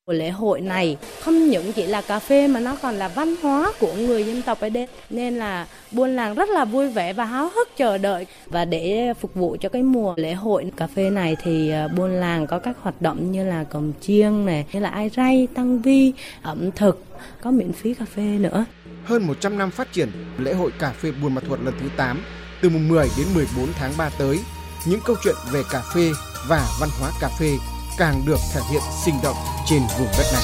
Của 0.05 0.13
lễ 0.13 0.29
hội 0.29 0.61
này. 0.61 0.97
Không 1.21 1.49
những 1.49 1.73
chỉ 1.73 1.85
là 1.85 2.01
cà 2.01 2.19
phê 2.19 2.47
mà 2.47 2.59
nó 2.59 2.75
còn 2.81 2.95
là 2.95 3.07
văn 3.07 3.35
hóa 3.41 3.71
của 3.79 3.93
người 3.93 4.23
dân 4.23 4.41
tộc 4.41 4.59
ở 4.59 4.69
đây. 4.69 4.87
Nên 5.09 5.35
là 5.35 5.67
buôn 5.91 6.15
làng 6.15 6.35
rất 6.35 6.49
là 6.49 6.65
vui 6.65 6.89
vẻ 6.89 7.13
và 7.13 7.25
háo 7.25 7.49
hức 7.55 7.69
chờ 7.77 7.97
đợi. 7.97 8.25
Và 8.45 8.65
để 8.65 9.13
phục 9.19 9.35
vụ 9.35 9.57
cho 9.61 9.69
cái 9.69 9.83
mùa 9.83 10.13
lễ 10.17 10.33
hội 10.33 10.71
cà 10.77 10.87
phê 10.87 11.09
này 11.09 11.35
thì 11.43 11.69
à, 11.69 11.87
buôn 11.87 12.11
làng 12.11 12.47
có 12.47 12.59
các 12.59 12.77
hoạt 12.81 13.01
động 13.01 13.31
như 13.31 13.43
là 13.43 13.63
cồng 13.63 13.93
chiêng 14.01 14.45
này, 14.45 14.65
như 14.73 14.79
là 14.79 14.89
ai 14.89 15.09
ray 15.09 15.47
tăng 15.55 15.81
vi, 15.81 16.13
ẩm 16.41 16.71
thực, 16.71 17.03
có 17.41 17.51
miễn 17.51 17.71
phí 17.73 17.93
cà 17.93 18.05
phê 18.15 18.23
nữa. 18.23 18.65
Hơn 19.03 19.27
100 19.27 19.57
năm 19.57 19.71
phát 19.71 19.93
triển, 19.93 20.09
lễ 20.37 20.53
hội 20.53 20.71
cà 20.79 20.89
phê 20.89 21.11
Buôn 21.21 21.35
Ma 21.35 21.41
Thuột 21.47 21.59
lần 21.59 21.73
thứ 21.81 21.87
8 21.97 22.21
từ 22.61 22.69
mùng 22.69 22.87
10 22.87 23.07
đến 23.17 23.27
14 23.35 23.67
tháng 23.79 23.91
3 23.97 24.09
tới, 24.19 24.39
những 24.87 24.99
câu 25.05 25.15
chuyện 25.23 25.35
về 25.51 25.61
cà 25.71 25.81
phê 25.93 26.11
và 26.47 26.67
văn 26.79 26.89
hóa 26.99 27.11
cà 27.21 27.29
phê 27.39 27.51
càng 27.97 28.23
được 28.25 28.39
thể 28.53 28.61
hiện 28.69 28.81
sinh 29.05 29.15
động 29.23 29.35
trên 29.65 29.81
vùng 29.99 30.07
đất 30.17 30.25
này. 30.33 30.43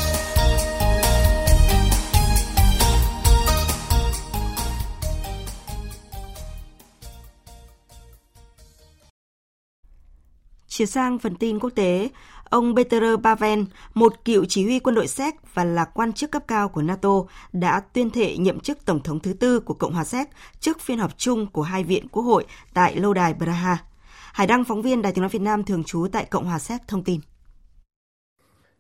Chuyển 10.68 10.88
sang 10.88 11.20
phần 11.20 11.36
tin 11.36 11.60
quốc 11.60 11.70
tế, 11.76 12.10
ông 12.50 12.76
Peter 12.76 13.04
Pavel, 13.24 13.60
một 13.94 14.14
cựu 14.26 14.46
chỉ 14.46 14.64
huy 14.64 14.80
quân 14.80 14.96
đội 14.96 15.08
Séc 15.08 15.36
và 15.54 15.64
là 15.64 15.86
quan 15.86 16.14
chức 16.14 16.32
cấp 16.32 16.44
cao 16.48 16.70
của 16.70 16.82
NATO, 16.82 17.10
đã 17.54 17.80
tuyên 17.80 18.10
thệ 18.10 18.38
nhậm 18.38 18.60
chức 18.60 18.86
Tổng 18.86 19.04
thống 19.04 19.20
thứ 19.20 19.34
tư 19.34 19.60
của 19.60 19.74
Cộng 19.74 19.94
hòa 19.94 20.04
Séc 20.04 20.28
trước 20.60 20.82
phiên 20.82 21.00
họp 21.00 21.18
chung 21.18 21.48
của 21.48 21.62
hai 21.62 21.84
viện 21.84 22.08
quốc 22.08 22.24
hội 22.24 22.46
tại 22.74 22.96
lâu 22.96 23.14
đài 23.14 23.34
Praha. 23.34 23.78
Hải 24.34 24.48
Đăng, 24.48 24.64
phóng 24.64 24.82
viên 24.82 25.02
Đài 25.02 25.14
tiếng 25.14 25.22
nói 25.22 25.30
Việt 25.30 25.42
Nam 25.42 25.64
thường 25.64 25.84
trú 25.84 26.08
tại 26.12 26.26
Cộng 26.26 26.46
hòa 26.46 26.60
Séc 26.60 26.88
thông 26.88 27.04
tin. 27.04 27.20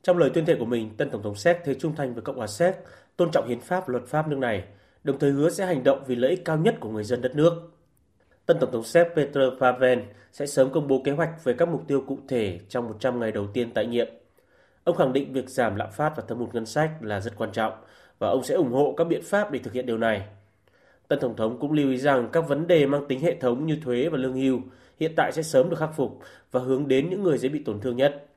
Trong 0.03 0.17
lời 0.17 0.29
tuyên 0.33 0.45
thệ 0.45 0.55
của 0.55 0.65
mình, 0.65 0.97
tân 0.97 1.09
Tổng 1.09 1.23
thống 1.23 1.35
Séc 1.35 1.57
thế 1.63 1.73
trung 1.73 1.95
thành 1.95 2.13
với 2.13 2.21
Cộng 2.21 2.37
hòa 2.37 2.47
Séc, 2.47 2.75
tôn 3.17 3.31
trọng 3.31 3.47
hiến 3.47 3.59
pháp 3.59 3.89
luật 3.89 4.03
pháp 4.07 4.27
nước 4.27 4.37
này, 4.37 4.63
đồng 5.03 5.19
thời 5.19 5.31
hứa 5.31 5.49
sẽ 5.49 5.65
hành 5.65 5.83
động 5.83 6.03
vì 6.07 6.15
lợi 6.15 6.31
ích 6.31 6.45
cao 6.45 6.57
nhất 6.57 6.75
của 6.79 6.89
người 6.89 7.03
dân 7.03 7.21
đất 7.21 7.35
nước. 7.35 7.53
Tân 8.45 8.57
Tổng 8.59 8.71
thống 8.71 8.83
Séc 8.83 9.07
Petr 9.15 9.39
Pavel 9.59 9.99
sẽ 10.31 10.45
sớm 10.45 10.71
công 10.71 10.87
bố 10.87 11.01
kế 11.05 11.11
hoạch 11.11 11.43
về 11.43 11.53
các 11.53 11.67
mục 11.67 11.83
tiêu 11.87 12.03
cụ 12.07 12.17
thể 12.27 12.59
trong 12.69 12.87
100 12.87 13.19
ngày 13.19 13.31
đầu 13.31 13.47
tiên 13.53 13.71
tại 13.73 13.85
nhiệm. 13.85 14.07
Ông 14.83 14.97
khẳng 14.97 15.13
định 15.13 15.33
việc 15.33 15.49
giảm 15.49 15.75
lạm 15.75 15.91
phát 15.91 16.13
và 16.17 16.23
thâm 16.27 16.37
hụt 16.37 16.53
ngân 16.53 16.65
sách 16.65 16.91
là 17.01 17.19
rất 17.19 17.33
quan 17.37 17.51
trọng 17.51 17.73
và 18.19 18.27
ông 18.27 18.43
sẽ 18.43 18.55
ủng 18.55 18.71
hộ 18.71 18.93
các 18.97 19.03
biện 19.03 19.21
pháp 19.23 19.51
để 19.51 19.59
thực 19.59 19.73
hiện 19.73 19.85
điều 19.85 19.97
này. 19.97 20.27
Tân 21.07 21.19
Tổng 21.19 21.35
thống 21.35 21.59
cũng 21.59 21.71
lưu 21.71 21.89
ý 21.89 21.97
rằng 21.97 22.29
các 22.31 22.41
vấn 22.47 22.67
đề 22.67 22.85
mang 22.85 23.05
tính 23.07 23.19
hệ 23.19 23.35
thống 23.35 23.65
như 23.65 23.77
thuế 23.83 24.09
và 24.09 24.17
lương 24.17 24.33
hưu 24.33 24.59
hiện 24.99 25.13
tại 25.15 25.31
sẽ 25.31 25.43
sớm 25.43 25.69
được 25.69 25.79
khắc 25.79 25.89
phục 25.95 26.19
và 26.51 26.59
hướng 26.59 26.87
đến 26.87 27.09
những 27.09 27.23
người 27.23 27.37
dễ 27.37 27.49
bị 27.49 27.63
tổn 27.63 27.79
thương 27.79 27.97
nhất. 27.97 28.27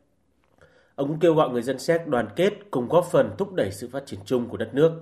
Ông 0.96 1.08
cũng 1.08 1.18
kêu 1.18 1.34
gọi 1.34 1.50
người 1.50 1.62
dân 1.62 1.78
Séc 1.78 2.06
đoàn 2.06 2.28
kết 2.36 2.52
cùng 2.70 2.88
góp 2.88 3.08
phần 3.12 3.34
thúc 3.38 3.52
đẩy 3.52 3.72
sự 3.72 3.88
phát 3.92 4.06
triển 4.06 4.20
chung 4.24 4.48
của 4.48 4.56
đất 4.56 4.74
nước. 4.74 4.92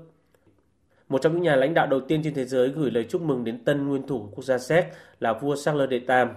Một 1.09 1.23
trong 1.23 1.33
những 1.33 1.43
nhà 1.43 1.57
lãnh 1.57 1.75
đạo 1.75 1.87
đầu 1.87 2.01
tiên 2.01 2.21
trên 2.25 2.35
thế 2.35 2.45
giới 2.45 2.69
gửi 2.69 2.91
lời 2.91 3.07
chúc 3.11 3.23
mừng 3.23 3.45
đến 3.45 3.65
tân 3.65 3.89
nguyên 3.89 4.07
thủ 4.07 4.29
quốc 4.35 4.45
gia 4.45 4.59
Séc 4.59 4.85
là 5.21 5.33
vua 5.33 5.57
Charles 5.57 5.91
đệ 5.91 5.99
Tam. 5.99 6.29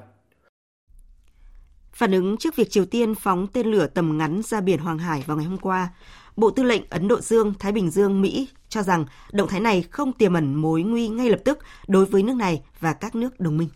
Phản 1.91 2.11
ứng 2.11 2.37
trước 2.37 2.55
việc 2.55 2.71
Triều 2.71 2.85
Tiên 2.85 3.15
phóng 3.15 3.47
tên 3.47 3.67
lửa 3.67 3.87
tầm 3.87 4.17
ngắn 4.17 4.41
ra 4.43 4.61
biển 4.61 4.79
Hoàng 4.79 4.99
Hải 4.99 5.23
vào 5.27 5.37
ngày 5.37 5.45
hôm 5.45 5.57
qua, 5.57 5.89
Bộ 6.35 6.49
Tư 6.49 6.63
lệnh 6.63 6.81
Ấn 6.89 7.07
Độ 7.07 7.21
Dương, 7.21 7.53
Thái 7.59 7.71
Bình 7.71 7.89
Dương, 7.89 8.21
Mỹ 8.21 8.47
cho 8.69 8.83
rằng 8.83 9.05
động 9.31 9.47
thái 9.47 9.59
này 9.59 9.81
không 9.81 10.13
tiềm 10.13 10.33
ẩn 10.33 10.55
mối 10.55 10.83
nguy 10.83 11.07
ngay 11.07 11.29
lập 11.29 11.39
tức 11.45 11.59
đối 11.87 12.05
với 12.05 12.23
nước 12.23 12.35
này 12.35 12.63
và 12.79 12.93
các 12.93 13.15
nước 13.15 13.39
đồng 13.39 13.57
minh. 13.57 13.69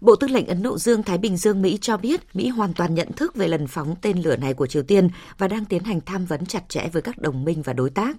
Bộ 0.00 0.16
Tư 0.16 0.26
lệnh 0.26 0.46
Ấn 0.46 0.62
Độ 0.62 0.78
Dương 0.78 1.02
Thái 1.02 1.18
Bình 1.18 1.36
Dương 1.36 1.62
Mỹ 1.62 1.78
cho 1.80 1.96
biết 1.96 2.20
Mỹ 2.34 2.48
hoàn 2.48 2.74
toàn 2.74 2.94
nhận 2.94 3.12
thức 3.12 3.34
về 3.34 3.48
lần 3.48 3.66
phóng 3.66 3.94
tên 4.02 4.22
lửa 4.22 4.36
này 4.36 4.54
của 4.54 4.66
Triều 4.66 4.82
Tiên 4.82 5.08
và 5.38 5.48
đang 5.48 5.64
tiến 5.64 5.84
hành 5.84 6.00
tham 6.00 6.26
vấn 6.26 6.46
chặt 6.46 6.68
chẽ 6.68 6.88
với 6.92 7.02
các 7.02 7.18
đồng 7.18 7.44
minh 7.44 7.62
và 7.62 7.72
đối 7.72 7.90
tác. 7.90 8.16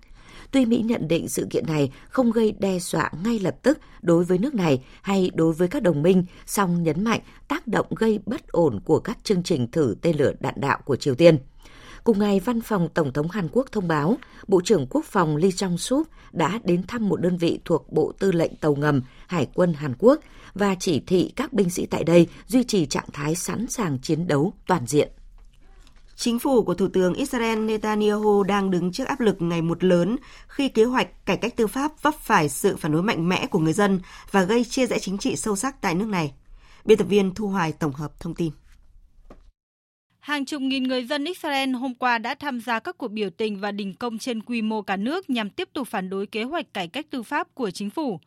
Tuy 0.52 0.66
Mỹ 0.66 0.82
nhận 0.86 1.08
định 1.08 1.28
sự 1.28 1.48
kiện 1.50 1.66
này 1.68 1.92
không 2.10 2.32
gây 2.32 2.52
đe 2.60 2.80
dọa 2.80 3.12
ngay 3.24 3.40
lập 3.40 3.56
tức 3.62 3.80
đối 4.02 4.24
với 4.24 4.38
nước 4.38 4.54
này 4.54 4.84
hay 5.02 5.32
đối 5.34 5.54
với 5.54 5.68
các 5.68 5.84
đồng 5.84 6.02
minh, 6.02 6.26
song 6.46 6.84
nhấn 6.84 7.04
mạnh 7.04 7.20
tác 7.48 7.68
động 7.68 7.86
gây 7.96 8.20
bất 8.26 8.48
ổn 8.48 8.80
của 8.86 9.00
các 9.00 9.18
chương 9.24 9.44
trình 9.44 9.72
thử 9.72 9.96
tên 10.02 10.18
lửa 10.18 10.32
đạn 10.40 10.54
đạo 10.58 10.80
của 10.86 10.96
Triều 10.96 11.16
Tiên. 11.16 11.38
Cùng 12.06 12.20
ngày, 12.20 12.40
Văn 12.40 12.62
phòng 12.62 12.90
Tổng 12.94 13.14
thống 13.14 13.30
Hàn 13.30 13.48
Quốc 13.52 13.72
thông 13.72 13.88
báo, 13.88 14.18
Bộ 14.48 14.62
trưởng 14.62 14.88
Quốc 14.90 15.06
phòng 15.06 15.36
Lee 15.36 15.50
Jong-sup 15.50 16.04
đã 16.32 16.60
đến 16.64 16.84
thăm 16.88 17.10
một 17.10 17.22
đơn 17.22 17.38
vị 17.38 17.60
thuộc 17.66 17.92
Bộ 17.92 18.12
Tư 18.20 18.32
lệnh 18.32 18.56
Tàu 18.56 18.76
ngầm 18.76 19.02
Hải 19.28 19.48
quân 19.54 19.74
Hàn 19.74 19.94
Quốc 20.00 20.20
và 20.54 20.76
chỉ 20.80 21.04
thị 21.08 21.34
các 21.36 21.54
binh 21.54 21.70
sĩ 21.70 21.86
tại 21.86 22.04
đây 22.04 22.28
duy 22.48 22.64
trì 22.64 22.86
trạng 22.86 23.06
thái 23.14 23.36
sẵn 23.36 23.68
sàng 23.68 24.00
chiến 24.00 24.28
đấu 24.28 24.54
toàn 24.68 24.86
diện. 24.88 25.12
Chính 26.16 26.40
phủ 26.40 26.64
của 26.64 26.74
Thủ 26.74 26.88
tướng 26.94 27.14
Israel 27.14 27.60
Netanyahu 27.60 28.44
đang 28.44 28.72
đứng 28.72 28.92
trước 28.92 29.08
áp 29.08 29.20
lực 29.20 29.42
ngày 29.42 29.62
một 29.62 29.84
lớn 29.84 30.16
khi 30.48 30.70
kế 30.70 30.84
hoạch 30.84 31.26
cải 31.26 31.38
cách 31.38 31.56
tư 31.56 31.68
pháp 31.68 31.92
vấp 32.02 32.16
phải 32.16 32.50
sự 32.50 32.76
phản 32.76 32.92
đối 32.92 33.04
mạnh 33.04 33.30
mẽ 33.30 33.48
của 33.48 33.60
người 33.60 33.74
dân 33.74 34.00
và 34.32 34.44
gây 34.44 34.64
chia 34.64 34.88
rẽ 34.88 35.00
chính 35.00 35.18
trị 35.18 35.36
sâu 35.36 35.56
sắc 35.56 35.82
tại 35.82 35.96
nước 35.96 36.08
này. 36.08 36.34
Biên 36.86 36.98
tập 36.98 37.06
viên 37.10 37.34
Thu 37.34 37.48
Hoài 37.48 37.72
tổng 37.72 37.94
hợp 37.94 38.20
thông 38.20 38.36
tin. 38.36 38.52
Hàng 40.26 40.46
chục 40.46 40.62
nghìn 40.62 40.84
người 40.84 41.04
dân 41.04 41.26
Israel 41.26 41.72
hôm 41.72 41.94
qua 41.94 42.18
đã 42.18 42.36
tham 42.36 42.62
gia 42.62 42.80
các 42.80 42.98
cuộc 42.98 43.08
biểu 43.08 43.30
tình 43.30 43.60
và 43.60 43.72
đình 43.72 43.94
công 43.94 44.18
trên 44.18 44.42
quy 44.42 44.62
mô 44.62 44.82
cả 44.82 44.98
nước 44.98 45.30
nhằm 45.30 45.50
tiếp 45.50 45.70
tục 45.74 45.88
phản 45.88 46.10
đối 46.10 46.28
kế 46.28 46.44
hoạch 46.44 46.74
cải 46.74 46.88
cách 46.88 47.06
tư 47.10 47.24
pháp 47.24 47.48
của 47.54 47.72
chính 47.72 47.90
phủ. 47.90 48.20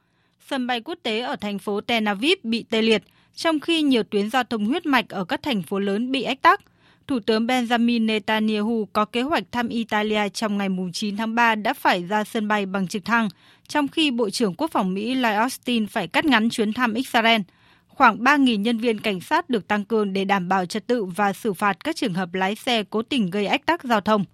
Sân 0.48 0.66
bay 0.66 0.80
quốc 0.80 0.98
tế 1.02 1.20
ở 1.20 1.36
thành 1.36 1.58
phố 1.58 1.80
Tel 1.80 2.08
Aviv 2.08 2.38
bị 2.42 2.64
tê 2.70 2.82
liệt, 2.82 3.02
trong 3.34 3.60
khi 3.60 3.82
nhiều 3.82 4.02
tuyến 4.02 4.30
giao 4.30 4.44
thông 4.44 4.66
huyết 4.66 4.86
mạch 4.86 5.08
ở 5.08 5.24
các 5.24 5.42
thành 5.42 5.62
phố 5.62 5.78
lớn 5.78 6.12
bị 6.12 6.22
ách 6.22 6.42
tắc. 6.42 6.60
Thủ 7.06 7.20
tướng 7.20 7.46
Benjamin 7.46 8.06
Netanyahu 8.06 8.88
có 8.92 9.04
kế 9.04 9.22
hoạch 9.22 9.44
thăm 9.52 9.68
Italia 9.68 10.28
trong 10.28 10.58
ngày 10.58 10.68
9 10.92 11.16
tháng 11.16 11.34
3 11.34 11.54
đã 11.54 11.74
phải 11.74 12.02
ra 12.04 12.24
sân 12.24 12.48
bay 12.48 12.66
bằng 12.66 12.88
trực 12.88 13.04
thăng, 13.04 13.28
trong 13.68 13.88
khi 13.88 14.10
Bộ 14.10 14.30
trưởng 14.30 14.54
Quốc 14.54 14.70
phòng 14.70 14.94
Mỹ 14.94 15.14
Lloyd 15.14 15.36
Austin 15.36 15.86
phải 15.86 16.08
cắt 16.08 16.24
ngắn 16.24 16.50
chuyến 16.50 16.72
thăm 16.72 16.94
Israel– 16.94 17.40
khoảng 17.98 18.18
3.000 18.18 18.60
nhân 18.60 18.78
viên 18.78 19.00
cảnh 19.00 19.20
sát 19.20 19.50
được 19.50 19.68
tăng 19.68 19.84
cường 19.84 20.12
để 20.12 20.24
đảm 20.24 20.48
bảo 20.48 20.66
trật 20.66 20.86
tự 20.86 21.04
và 21.04 21.32
xử 21.32 21.52
phạt 21.52 21.84
các 21.84 21.96
trường 21.96 22.14
hợp 22.14 22.34
lái 22.34 22.54
xe 22.54 22.84
cố 22.90 23.02
tình 23.02 23.30
gây 23.30 23.46
ách 23.46 23.66
tắc 23.66 23.84
giao 23.84 24.00
thông. 24.00 24.24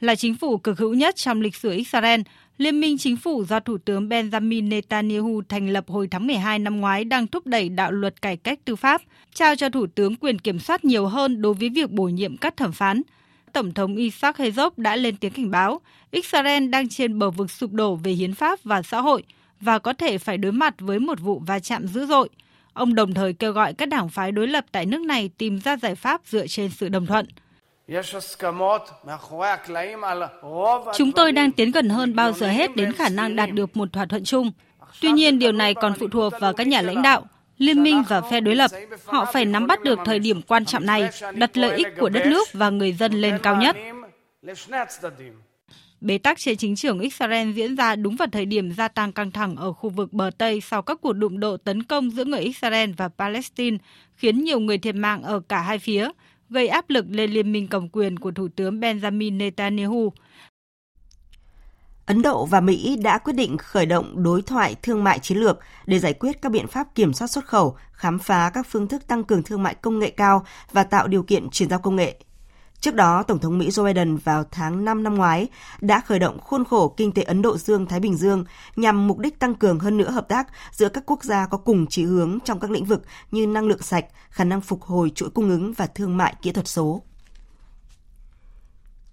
Là 0.00 0.14
chính 0.14 0.34
phủ 0.34 0.58
cực 0.58 0.78
hữu 0.78 0.94
nhất 0.94 1.16
trong 1.16 1.40
lịch 1.40 1.56
sử 1.56 1.70
Israel, 1.70 2.20
Liên 2.58 2.80
minh 2.80 2.98
chính 2.98 3.16
phủ 3.16 3.44
do 3.44 3.60
Thủ 3.60 3.78
tướng 3.78 4.08
Benjamin 4.08 4.68
Netanyahu 4.68 5.42
thành 5.48 5.70
lập 5.70 5.84
hồi 5.88 6.08
tháng 6.10 6.26
12 6.26 6.58
năm 6.58 6.80
ngoái 6.80 7.04
đang 7.04 7.26
thúc 7.26 7.46
đẩy 7.46 7.68
đạo 7.68 7.92
luật 7.92 8.22
cải 8.22 8.36
cách 8.36 8.58
tư 8.64 8.76
pháp, 8.76 9.02
trao 9.34 9.56
cho 9.56 9.68
Thủ 9.68 9.86
tướng 9.86 10.16
quyền 10.16 10.38
kiểm 10.38 10.58
soát 10.58 10.84
nhiều 10.84 11.06
hơn 11.06 11.42
đối 11.42 11.54
với 11.54 11.68
việc 11.68 11.90
bổ 11.90 12.04
nhiệm 12.04 12.36
các 12.36 12.56
thẩm 12.56 12.72
phán. 12.72 13.02
Tổng 13.52 13.74
thống 13.74 13.96
Isaac 13.96 14.36
Herzog 14.36 14.70
đã 14.76 14.96
lên 14.96 15.16
tiếng 15.16 15.32
cảnh 15.32 15.50
báo, 15.50 15.80
Israel 16.10 16.68
đang 16.68 16.88
trên 16.88 17.18
bờ 17.18 17.30
vực 17.30 17.50
sụp 17.50 17.72
đổ 17.72 17.96
về 17.96 18.12
hiến 18.12 18.34
pháp 18.34 18.58
và 18.64 18.82
xã 18.82 19.00
hội– 19.00 19.22
và 19.64 19.78
có 19.78 19.92
thể 19.92 20.18
phải 20.18 20.38
đối 20.38 20.52
mặt 20.52 20.74
với 20.78 20.98
một 20.98 21.20
vụ 21.20 21.42
va 21.46 21.58
chạm 21.58 21.86
dữ 21.88 22.06
dội. 22.06 22.28
Ông 22.74 22.94
đồng 22.94 23.14
thời 23.14 23.32
kêu 23.32 23.52
gọi 23.52 23.72
các 23.74 23.88
đảng 23.88 24.08
phái 24.08 24.32
đối 24.32 24.46
lập 24.46 24.64
tại 24.72 24.86
nước 24.86 25.00
này 25.00 25.30
tìm 25.38 25.58
ra 25.58 25.76
giải 25.76 25.94
pháp 25.94 26.20
dựa 26.24 26.46
trên 26.46 26.70
sự 26.70 26.88
đồng 26.88 27.06
thuận. 27.06 27.26
Chúng 30.94 31.12
tôi 31.12 31.32
đang 31.32 31.52
tiến 31.52 31.70
gần 31.70 31.88
hơn 31.88 32.16
bao 32.16 32.32
giờ 32.32 32.48
hết 32.48 32.76
đến 32.76 32.92
khả 32.92 33.08
năng 33.08 33.36
đạt 33.36 33.50
được 33.52 33.76
một 33.76 33.92
thỏa 33.92 34.06
thuận 34.06 34.24
chung. 34.24 34.50
Tuy 35.00 35.12
nhiên, 35.12 35.38
điều 35.38 35.52
này 35.52 35.74
còn 35.74 35.92
phụ 36.00 36.08
thuộc 36.08 36.32
vào 36.40 36.52
các 36.52 36.66
nhà 36.66 36.82
lãnh 36.82 37.02
đạo, 37.02 37.26
liên 37.58 37.82
minh 37.82 38.02
và 38.08 38.20
phe 38.20 38.40
đối 38.40 38.54
lập. 38.54 38.70
Họ 39.04 39.24
phải 39.32 39.44
nắm 39.44 39.66
bắt 39.66 39.82
được 39.82 39.98
thời 40.04 40.18
điểm 40.18 40.42
quan 40.42 40.64
trọng 40.64 40.86
này, 40.86 41.08
đặt 41.34 41.56
lợi 41.56 41.76
ích 41.76 41.88
của 41.98 42.08
đất 42.08 42.26
nước 42.26 42.48
và 42.52 42.70
người 42.70 42.92
dân 42.92 43.12
lên 43.12 43.38
cao 43.42 43.56
nhất. 43.56 43.76
Bế 46.04 46.18
tắc 46.18 46.38
trên 46.38 46.56
chính 46.56 46.76
trường 46.76 47.00
Israel 47.00 47.52
diễn 47.52 47.76
ra 47.76 47.96
đúng 47.96 48.16
vào 48.16 48.28
thời 48.32 48.46
điểm 48.46 48.72
gia 48.72 48.88
tăng 48.88 49.12
căng 49.12 49.30
thẳng 49.30 49.56
ở 49.56 49.72
khu 49.72 49.90
vực 49.90 50.12
bờ 50.12 50.30
Tây 50.38 50.60
sau 50.60 50.82
các 50.82 50.98
cuộc 51.02 51.12
đụng 51.12 51.40
độ 51.40 51.56
tấn 51.56 51.82
công 51.82 52.10
giữa 52.10 52.24
người 52.24 52.40
Israel 52.40 52.90
và 52.96 53.08
Palestine, 53.08 53.78
khiến 54.14 54.44
nhiều 54.44 54.60
người 54.60 54.78
thiệt 54.78 54.94
mạng 54.94 55.22
ở 55.22 55.40
cả 55.40 55.60
hai 55.60 55.78
phía, 55.78 56.10
gây 56.48 56.68
áp 56.68 56.90
lực 56.90 57.06
lên 57.08 57.30
liên 57.30 57.52
minh 57.52 57.68
cầm 57.68 57.88
quyền 57.88 58.18
của 58.18 58.30
Thủ 58.30 58.48
tướng 58.56 58.80
Benjamin 58.80 59.36
Netanyahu. 59.36 60.12
Ấn 62.06 62.22
Độ 62.22 62.46
và 62.46 62.60
Mỹ 62.60 62.96
đã 63.02 63.18
quyết 63.18 63.34
định 63.36 63.58
khởi 63.58 63.86
động 63.86 64.22
đối 64.22 64.42
thoại 64.42 64.74
thương 64.82 65.04
mại 65.04 65.18
chiến 65.18 65.38
lược 65.38 65.58
để 65.86 65.98
giải 65.98 66.12
quyết 66.12 66.42
các 66.42 66.52
biện 66.52 66.66
pháp 66.66 66.94
kiểm 66.94 67.12
soát 67.12 67.28
xuất 67.28 67.46
khẩu, 67.46 67.76
khám 67.92 68.18
phá 68.18 68.50
các 68.54 68.66
phương 68.70 68.88
thức 68.88 69.06
tăng 69.06 69.24
cường 69.24 69.42
thương 69.42 69.62
mại 69.62 69.74
công 69.74 69.98
nghệ 69.98 70.10
cao 70.10 70.46
và 70.72 70.84
tạo 70.84 71.08
điều 71.08 71.22
kiện 71.22 71.50
chuyển 71.50 71.68
giao 71.68 71.78
công 71.78 71.96
nghệ. 71.96 72.16
Trước 72.84 72.94
đó, 72.94 73.22
Tổng 73.22 73.38
thống 73.38 73.58
Mỹ 73.58 73.68
Joe 73.68 73.84
Biden 73.84 74.16
vào 74.16 74.44
tháng 74.50 74.84
5 74.84 75.02
năm 75.02 75.14
ngoái 75.14 75.48
đã 75.80 76.00
khởi 76.00 76.18
động 76.18 76.38
khuôn 76.40 76.64
khổ 76.64 76.94
kinh 76.96 77.12
tế 77.12 77.22
Ấn 77.22 77.42
Độ 77.42 77.56
Dương-Thái 77.56 78.00
Bình 78.00 78.16
Dương 78.16 78.44
nhằm 78.76 79.06
mục 79.06 79.18
đích 79.18 79.38
tăng 79.38 79.54
cường 79.54 79.78
hơn 79.78 79.96
nữa 79.96 80.10
hợp 80.10 80.28
tác 80.28 80.46
giữa 80.72 80.88
các 80.88 81.02
quốc 81.06 81.24
gia 81.24 81.46
có 81.46 81.58
cùng 81.58 81.86
chỉ 81.86 82.04
hướng 82.04 82.38
trong 82.44 82.60
các 82.60 82.70
lĩnh 82.70 82.84
vực 82.84 83.02
như 83.30 83.46
năng 83.46 83.66
lượng 83.66 83.82
sạch, 83.82 84.04
khả 84.30 84.44
năng 84.44 84.60
phục 84.60 84.82
hồi 84.82 85.12
chuỗi 85.14 85.30
cung 85.30 85.48
ứng 85.48 85.72
và 85.72 85.86
thương 85.86 86.16
mại 86.16 86.34
kỹ 86.42 86.52
thuật 86.52 86.68
số. 86.68 87.02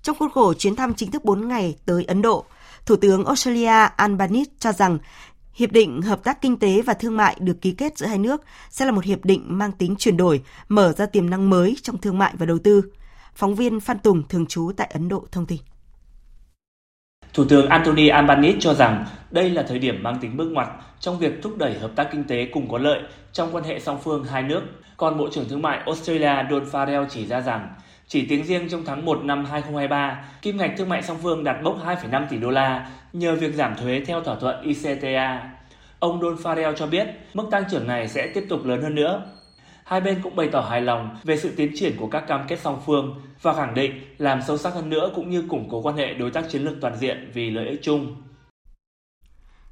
Trong 0.04 0.18
khuôn 0.20 0.32
khổ 0.32 0.54
chuyến 0.54 0.76
thăm 0.76 0.94
chính 0.94 1.12
thức 1.12 1.26
4 1.26 1.48
ngày 1.48 1.76
tới 1.86 2.04
Ấn 2.04 2.22
Độ, 2.22 2.46
Thủ 2.86 2.96
tướng 2.96 3.26
Australia 3.26 3.88
Albanese 3.96 4.52
cho 4.60 4.72
rằng 4.72 4.98
Hiệp 5.54 5.72
định 5.72 6.02
Hợp 6.02 6.24
tác 6.24 6.42
Kinh 6.42 6.60
tế 6.60 6.82
và 6.82 6.94
Thương 6.94 7.18
mại 7.18 7.38
được 7.40 7.62
ký 7.62 7.72
kết 7.72 7.98
giữa 7.98 8.06
hai 8.06 8.18
nước 8.18 8.42
sẽ 8.70 8.86
là 8.86 8.92
một 8.92 9.04
hiệp 9.04 9.26
định 9.26 9.44
mang 9.48 9.72
tính 9.72 9.96
chuyển 9.96 10.18
đổi, 10.18 10.44
mở 10.68 10.94
ra 10.98 11.06
tiềm 11.06 11.30
năng 11.30 11.50
mới 11.50 11.78
trong 11.82 11.98
thương 11.98 12.18
mại 12.18 12.34
và 12.38 12.46
đầu 12.46 12.58
tư. 12.64 12.82
Phóng 13.42 13.56
viên 13.56 13.80
Phan 13.80 14.00
Tùng 14.00 14.24
thường 14.30 14.46
trú 14.46 14.72
tại 14.78 14.90
Ấn 14.94 15.10
Độ 15.10 15.24
thông 15.32 15.46
tin. 15.46 15.58
Thủ 17.34 17.46
tướng 17.50 17.70
Anthony 17.70 18.08
Albanese 18.08 18.58
cho 18.60 18.74
rằng 18.74 19.06
đây 19.32 19.50
là 19.50 19.64
thời 19.64 19.80
điểm 19.80 20.04
mang 20.04 20.18
tính 20.22 20.38
bước 20.38 20.50
ngoặt 20.52 20.68
trong 21.00 21.20
việc 21.20 21.44
thúc 21.44 21.58
đẩy 21.58 21.80
hợp 21.80 21.92
tác 21.96 22.10
kinh 22.12 22.24
tế 22.24 22.46
cùng 22.54 22.72
có 22.72 22.78
lợi 22.78 23.00
trong 23.34 23.50
quan 23.52 23.64
hệ 23.64 23.80
song 23.80 24.00
phương 24.04 24.24
hai 24.24 24.44
nước. 24.44 24.62
Còn 24.98 25.18
Bộ 25.18 25.30
trưởng 25.32 25.50
Thương 25.50 25.62
mại 25.62 25.78
Australia 25.78 26.50
Don 26.52 26.64
Farrell 26.64 27.06
chỉ 27.10 27.26
ra 27.26 27.42
rằng 27.42 27.70
chỉ 28.08 28.26
tính 28.26 28.46
riêng 28.46 28.70
trong 28.70 28.84
tháng 28.86 29.06
1 29.06 29.24
năm 29.24 29.46
2023, 29.46 30.26
kim 30.42 30.58
ngạch 30.58 30.72
thương 30.78 30.90
mại 30.90 31.02
song 31.02 31.18
phương 31.24 31.44
đạt 31.44 31.64
mốc 31.64 31.86
2,5 31.86 32.26
tỷ 32.30 32.38
đô 32.38 32.50
la 32.50 32.92
nhờ 33.14 33.36
việc 33.36 33.54
giảm 33.54 33.76
thuế 33.76 34.04
theo 34.06 34.22
thỏa 34.22 34.36
thuận 34.36 34.62
ICTA. 34.62 35.50
Ông 36.00 36.22
Don 36.22 36.36
Farrell 36.36 36.74
cho 36.74 36.88
biết 36.88 37.08
mức 37.34 37.44
tăng 37.52 37.64
trưởng 37.72 37.88
này 37.88 38.08
sẽ 38.08 38.32
tiếp 38.34 38.46
tục 38.50 38.66
lớn 38.66 38.82
hơn 38.82 38.96
nữa. 38.96 39.24
Hai 39.86 40.02
bên 40.02 40.20
cũng 40.24 40.36
bày 40.36 40.50
tỏ 40.52 40.62
hài 40.62 40.82
lòng 40.82 41.18
về 41.24 41.38
sự 41.38 41.52
tiến 41.56 41.72
triển 41.76 41.98
của 41.98 42.08
các 42.08 42.24
cam 42.28 42.42
kết 42.48 42.60
song 42.64 42.82
phương 42.86 43.22
và 43.42 43.54
khẳng 43.54 43.74
định 43.74 43.92
làm 44.18 44.42
sâu 44.48 44.58
sắc 44.58 44.74
hơn 44.74 44.90
nữa 44.90 45.12
cũng 45.16 45.30
như 45.30 45.44
củng 45.50 45.68
cố 45.72 45.82
quan 45.82 45.98
hệ 45.98 46.14
đối 46.14 46.32
tác 46.32 46.46
chiến 46.50 46.62
lược 46.62 46.74
toàn 46.82 46.98
diện 46.98 47.32
vì 47.34 47.50
lợi 47.50 47.68
ích 47.68 47.80
chung. 47.84 48.16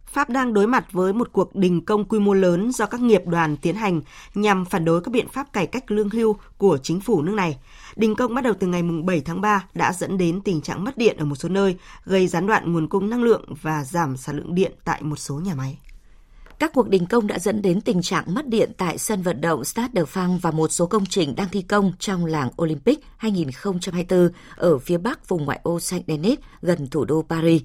Pháp 0.05 0.29
đang 0.29 0.53
đối 0.53 0.67
mặt 0.67 0.85
với 0.91 1.13
một 1.13 1.29
cuộc 1.31 1.55
đình 1.55 1.85
công 1.85 2.05
quy 2.05 2.19
mô 2.19 2.33
lớn 2.33 2.71
do 2.71 2.85
các 2.85 3.01
nghiệp 3.01 3.21
đoàn 3.25 3.57
tiến 3.57 3.75
hành 3.75 4.01
nhằm 4.35 4.65
phản 4.65 4.85
đối 4.85 5.01
các 5.01 5.11
biện 5.11 5.27
pháp 5.27 5.53
cải 5.53 5.67
cách 5.67 5.91
lương 5.91 6.09
hưu 6.09 6.35
của 6.57 6.77
chính 6.77 6.99
phủ 6.99 7.21
nước 7.21 7.33
này. 7.33 7.57
Đình 7.95 8.15
công 8.15 8.35
bắt 8.35 8.43
đầu 8.43 8.53
từ 8.59 8.67
ngày 8.67 8.83
7 9.03 9.21
tháng 9.21 9.41
3 9.41 9.65
đã 9.73 9.93
dẫn 9.93 10.17
đến 10.17 10.41
tình 10.41 10.61
trạng 10.61 10.83
mất 10.83 10.97
điện 10.97 11.17
ở 11.17 11.25
một 11.25 11.35
số 11.35 11.49
nơi, 11.49 11.75
gây 12.05 12.27
gián 12.27 12.47
đoạn 12.47 12.73
nguồn 12.73 12.87
cung 12.87 13.09
năng 13.09 13.23
lượng 13.23 13.45
và 13.61 13.83
giảm 13.83 14.17
sản 14.17 14.37
lượng 14.37 14.55
điện 14.55 14.71
tại 14.83 15.01
một 15.01 15.15
số 15.15 15.35
nhà 15.39 15.55
máy. 15.55 15.77
Các 16.59 16.73
cuộc 16.73 16.89
đình 16.89 17.05
công 17.05 17.27
đã 17.27 17.39
dẫn 17.39 17.61
đến 17.61 17.81
tình 17.81 18.01
trạng 18.01 18.33
mất 18.33 18.47
điện 18.47 18.71
tại 18.77 18.97
sân 18.97 19.21
vận 19.21 19.41
động 19.41 19.65
Stade 19.65 19.91
de 19.93 20.01
France 20.01 20.39
và 20.41 20.51
một 20.51 20.67
số 20.71 20.85
công 20.85 21.05
trình 21.05 21.35
đang 21.35 21.49
thi 21.51 21.61
công 21.61 21.93
trong 21.99 22.25
làng 22.25 22.49
Olympic 22.61 22.99
2024 23.17 24.29
ở 24.55 24.77
phía 24.77 24.97
bắc 24.97 25.29
vùng 25.29 25.45
ngoại 25.45 25.59
ô 25.63 25.77
Saint-Denis, 25.77 26.35
gần 26.61 26.87
thủ 26.87 27.05
đô 27.05 27.25
Paris. 27.29 27.61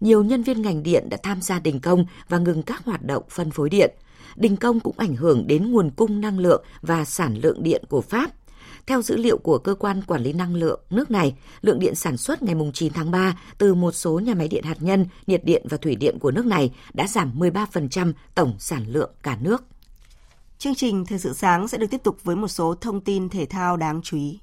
Nhiều 0.00 0.24
nhân 0.24 0.42
viên 0.42 0.62
ngành 0.62 0.82
điện 0.82 1.08
đã 1.08 1.16
tham 1.22 1.42
gia 1.42 1.58
đình 1.58 1.80
công 1.80 2.04
và 2.28 2.38
ngừng 2.38 2.62
các 2.62 2.84
hoạt 2.84 3.02
động 3.02 3.22
phân 3.30 3.50
phối 3.50 3.70
điện. 3.70 3.94
Đình 4.36 4.56
công 4.56 4.80
cũng 4.80 4.94
ảnh 4.98 5.16
hưởng 5.16 5.46
đến 5.46 5.72
nguồn 5.72 5.90
cung 5.90 6.20
năng 6.20 6.38
lượng 6.38 6.64
và 6.82 7.04
sản 7.04 7.38
lượng 7.42 7.62
điện 7.62 7.84
của 7.88 8.00
Pháp– 8.00 8.30
theo 8.86 9.02
dữ 9.02 9.16
liệu 9.16 9.38
của 9.38 9.58
Cơ 9.58 9.74
quan 9.74 10.02
Quản 10.02 10.22
lý 10.22 10.32
Năng 10.32 10.54
lượng 10.54 10.80
nước 10.90 11.10
này, 11.10 11.34
lượng 11.60 11.78
điện 11.78 11.94
sản 11.94 12.16
xuất 12.16 12.42
ngày 12.42 12.54
9 12.74 12.92
tháng 12.92 13.10
3 13.10 13.38
từ 13.58 13.74
một 13.74 13.92
số 13.92 14.20
nhà 14.20 14.34
máy 14.34 14.48
điện 14.48 14.64
hạt 14.64 14.76
nhân, 14.80 15.06
nhiệt 15.26 15.44
điện 15.44 15.66
và 15.70 15.76
thủy 15.76 15.96
điện 15.96 16.18
của 16.18 16.30
nước 16.30 16.46
này 16.46 16.70
đã 16.94 17.06
giảm 17.06 17.38
13% 17.38 18.12
tổng 18.34 18.54
sản 18.58 18.84
lượng 18.88 19.10
cả 19.22 19.36
nước. 19.40 19.64
Chương 20.58 20.74
trình 20.74 21.06
Thời 21.06 21.18
sự 21.18 21.32
sáng 21.32 21.68
sẽ 21.68 21.78
được 21.78 21.86
tiếp 21.90 22.02
tục 22.02 22.24
với 22.24 22.36
một 22.36 22.48
số 22.48 22.74
thông 22.74 23.00
tin 23.00 23.28
thể 23.28 23.46
thao 23.46 23.76
đáng 23.76 24.00
chú 24.02 24.16
ý. 24.16 24.38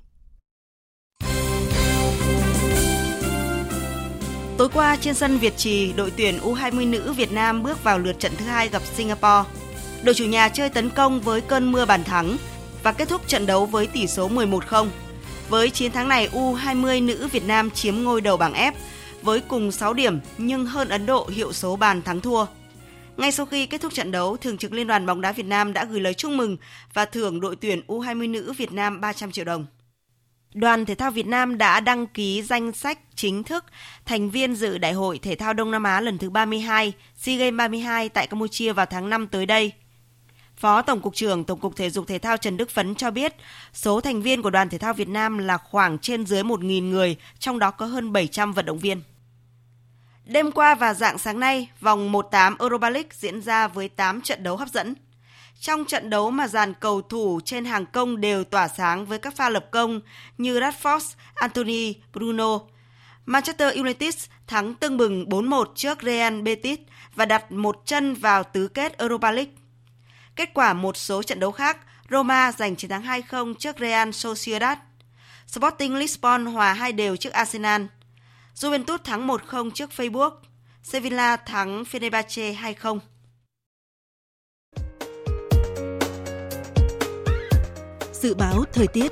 Tối 4.58 4.70
qua 4.74 4.98
trên 5.02 5.16
sân 5.16 5.38
Việt 5.38 5.58
Trì, 5.58 5.94
đội 5.94 6.12
tuyển 6.18 6.38
U20 6.38 6.90
nữ 6.90 7.14
Việt 7.14 7.32
Nam 7.32 7.64
bước 7.64 7.84
vào 7.84 8.00
lượt 8.00 8.20
trận 8.20 8.32
thứ 8.38 8.46
hai 8.46 8.70
gặp 8.70 8.82
Singapore. 8.86 9.50
Đội 10.04 10.16
chủ 10.16 10.26
nhà 10.26 10.50
chơi 10.50 10.70
tấn 10.70 10.90
công 10.90 11.22
với 11.22 11.42
cơn 11.42 11.72
mưa 11.72 11.86
bàn 11.86 12.04
thắng, 12.04 12.38
và 12.84 12.92
kết 12.92 13.10
thúc 13.10 13.28
trận 13.28 13.46
đấu 13.46 13.66
với 13.66 13.88
tỷ 13.88 14.08
số 14.08 14.30
11-0. 14.30 14.88
Với 15.50 15.70
chiến 15.70 15.92
thắng 15.92 16.08
này, 16.08 16.30
U20 16.34 17.06
nữ 17.06 17.28
Việt 17.32 17.46
Nam 17.48 17.72
chiếm 17.72 17.96
ngôi 17.96 18.22
đầu 18.22 18.38
bảng 18.38 18.54
F 18.54 18.72
với 19.22 19.40
cùng 19.40 19.72
6 19.72 19.94
điểm 19.94 20.20
nhưng 20.38 20.66
hơn 20.66 20.90
Ấn 20.90 21.06
Độ 21.06 21.28
hiệu 21.28 21.54
số 21.54 21.76
bàn 21.76 22.02
thắng 22.02 22.22
thua. 22.22 22.46
Ngay 23.18 23.32
sau 23.32 23.46
khi 23.46 23.66
kết 23.66 23.82
thúc 23.82 23.94
trận 23.94 24.12
đấu, 24.12 24.38
Thường 24.38 24.58
trực 24.58 24.74
Liên 24.74 24.88
đoàn 24.88 25.06
bóng 25.06 25.22
đá 25.22 25.32
Việt 25.32 25.46
Nam 25.46 25.74
đã 25.74 25.86
gửi 25.86 26.00
lời 26.00 26.14
chúc 26.14 26.32
mừng 26.32 26.58
và 26.94 27.06
thưởng 27.06 27.40
đội 27.40 27.56
tuyển 27.56 27.82
U20 27.88 28.32
nữ 28.32 28.54
Việt 28.58 28.72
Nam 28.72 29.02
300 29.02 29.32
triệu 29.32 29.46
đồng. 29.46 29.66
Đoàn 30.54 30.86
Thể 30.86 30.96
thao 30.96 31.12
Việt 31.12 31.28
Nam 31.28 31.58
đã 31.58 31.80
đăng 31.80 32.08
ký 32.08 32.42
danh 32.42 32.72
sách 32.72 33.00
chính 33.16 33.44
thức 33.44 33.66
thành 34.06 34.30
viên 34.30 34.56
dự 34.56 34.78
Đại 34.78 34.94
hội 34.94 35.20
Thể 35.20 35.36
thao 35.36 35.54
Đông 35.54 35.72
Nam 35.72 35.84
Á 35.84 36.02
lần 36.02 36.18
thứ 36.18 36.30
32, 36.30 36.94
SEA 37.18 37.38
Games 37.38 37.58
32 37.58 38.10
tại 38.10 38.28
Campuchia 38.28 38.74
vào 38.74 38.86
tháng 38.86 39.10
5 39.10 39.28
tới 39.28 39.46
đây. 39.46 39.72
Phó 40.64 40.82
Tổng 40.82 41.02
cục 41.02 41.16
trưởng 41.16 41.44
Tổng 41.44 41.60
cục 41.60 41.76
Thể 41.76 41.90
dục 41.90 42.08
Thể 42.08 42.20
thao 42.20 42.38
Trần 42.38 42.58
Đức 42.58 42.70
Phấn 42.70 42.96
cho 42.96 43.12
biết, 43.12 43.36
số 43.74 44.02
thành 44.02 44.22
viên 44.22 44.42
của 44.42 44.50
đoàn 44.50 44.70
thể 44.70 44.78
thao 44.78 44.94
Việt 44.94 45.08
Nam 45.08 45.38
là 45.38 45.58
khoảng 45.58 46.00
trên 46.00 46.26
dưới 46.26 46.44
1.000 46.44 46.90
người, 46.90 47.16
trong 47.40 47.60
đó 47.60 47.72
có 47.72 47.86
hơn 47.86 48.14
700 48.14 48.54
vận 48.54 48.66
động 48.66 48.80
viên. 48.80 49.02
Đêm 50.26 50.52
qua 50.52 50.76
và 50.76 50.94
dạng 50.94 51.18
sáng 51.18 51.40
nay, 51.40 51.70
vòng 51.82 52.12
1-8 52.12 52.56
Europa 52.60 52.90
League 52.90 53.10
diễn 53.12 53.42
ra 53.42 53.68
với 53.68 53.90
8 53.90 54.22
trận 54.22 54.44
đấu 54.44 54.58
hấp 54.58 54.70
dẫn. 54.70 54.96
Trong 55.60 55.86
trận 55.86 56.10
đấu 56.10 56.32
mà 56.32 56.48
dàn 56.48 56.74
cầu 56.74 57.02
thủ 57.02 57.40
trên 57.46 57.66
hàng 57.66 57.86
công 57.86 58.22
đều 58.22 58.44
tỏa 58.44 58.68
sáng 58.68 59.06
với 59.06 59.20
các 59.20 59.36
pha 59.36 59.50
lập 59.50 59.66
công 59.72 60.02
như 60.38 60.60
Rashford, 60.60 61.14
Anthony, 61.34 61.94
Bruno. 62.14 62.60
Manchester 63.26 63.76
United 63.76 64.26
thắng 64.48 64.76
tưng 64.76 64.98
bừng 64.98 65.26
4-1 65.26 65.66
trước 65.76 66.04
Real 66.04 66.42
Betis 66.42 66.80
và 67.16 67.26
đặt 67.26 67.52
một 67.52 67.82
chân 67.86 68.14
vào 68.14 68.44
tứ 68.44 68.68
kết 68.68 68.98
Europa 68.98 69.32
League. 69.32 69.63
Kết 70.36 70.54
quả 70.54 70.74
một 70.74 70.98
số 70.98 71.24
trận 71.24 71.40
đấu 71.40 71.52
khác, 71.52 71.78
Roma 72.12 72.52
giành 72.52 72.76
chiến 72.76 72.90
thắng 72.90 73.04
2-0 73.04 73.54
trước 73.54 73.76
Real 73.80 74.12
Sociedad. 74.12 74.78
Sporting 75.48 75.96
Lisbon 75.96 76.46
hòa 76.46 76.74
hai 76.74 76.92
đều 76.92 77.16
trước 77.16 77.34
Arsenal. 77.34 77.82
Juventus 78.56 78.98
thắng 78.98 79.28
1-0 79.28 79.72
trước 79.72 79.90
Facebook. 79.96 80.32
Sevilla 80.84 81.38
thắng 81.38 81.84
Fenerbahce 81.84 82.56
2-0. 82.56 83.00
Dự 88.14 88.34
báo 88.34 88.64
thời 88.74 88.88
tiết 88.88 89.12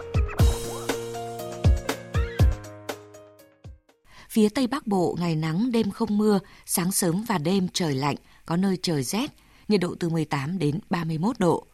Phía 4.30 4.50
Tây 4.50 4.68
Bắc 4.68 4.88
Bộ 4.88 5.18
ngày 5.20 5.36
nắng 5.36 5.72
đêm 5.72 5.92
không 5.92 6.18
mưa, 6.18 6.40
sáng 6.66 6.92
sớm 6.92 7.24
và 7.28 7.38
đêm 7.38 7.68
trời 7.74 7.96
lạnh, 7.96 8.16
có 8.46 8.58
nơi 8.58 8.78
trời 8.82 9.04
rét, 9.04 9.32
nhiệt 9.72 9.82
độ 9.82 9.96
từ 10.00 10.10
18 10.10 10.60
đến 10.60 10.80
31 10.90 11.40
độ. 11.40 11.66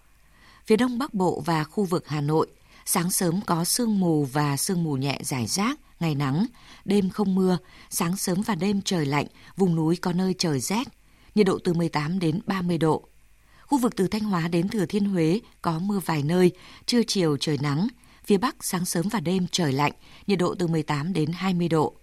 Phía 0.66 0.76
Đông 0.76 0.98
Bắc 0.98 1.14
Bộ 1.14 1.44
và 1.46 1.64
khu 1.64 1.84
vực 1.84 2.08
Hà 2.08 2.22
Nội, 2.22 2.48
sáng 2.86 3.12
sớm 3.12 3.42
có 3.46 3.64
sương 3.64 4.00
mù 4.00 4.26
và 4.26 4.58
sương 4.58 4.84
mù 4.84 4.98
nhẹ 4.98 5.20
rải 5.24 5.48
rác, 5.48 5.80
ngày 6.00 6.16
nắng, 6.16 6.46
đêm 6.86 7.10
không 7.10 7.36
mưa, 7.36 7.58
sáng 7.90 8.18
sớm 8.18 8.42
và 8.42 8.56
đêm 8.56 8.82
trời 8.82 9.06
lạnh, 9.06 9.26
vùng 9.56 9.76
núi 9.76 9.96
có 9.96 10.14
nơi 10.14 10.36
trời 10.38 10.60
rét, 10.60 10.88
nhiệt 11.36 11.46
độ 11.46 11.60
từ 11.64 11.74
18 11.74 12.20
đến 12.20 12.40
30 12.46 12.78
độ. 12.78 13.04
Khu 13.62 13.78
vực 13.78 13.96
từ 13.96 14.08
Thanh 14.08 14.24
Hóa 14.24 14.48
đến 14.48 14.70
Thừa 14.70 14.86
Thiên 14.86 15.06
Huế 15.06 15.40
có 15.62 15.80
mưa 15.80 16.00
vài 16.06 16.24
nơi, 16.24 16.52
trưa 16.86 17.02
chiều 17.08 17.38
trời 17.38 17.58
nắng, 17.62 17.88
phía 18.26 18.38
Bắc 18.38 18.56
sáng 18.64 18.86
sớm 18.86 19.10
và 19.10 19.20
đêm 19.20 19.48
trời 19.52 19.74
lạnh, 19.74 19.92
nhiệt 20.28 20.40
độ 20.40 20.56
từ 20.56 20.68
18 20.68 21.14
đến 21.14 21.32
20 21.32 21.70
độ. 21.70 21.94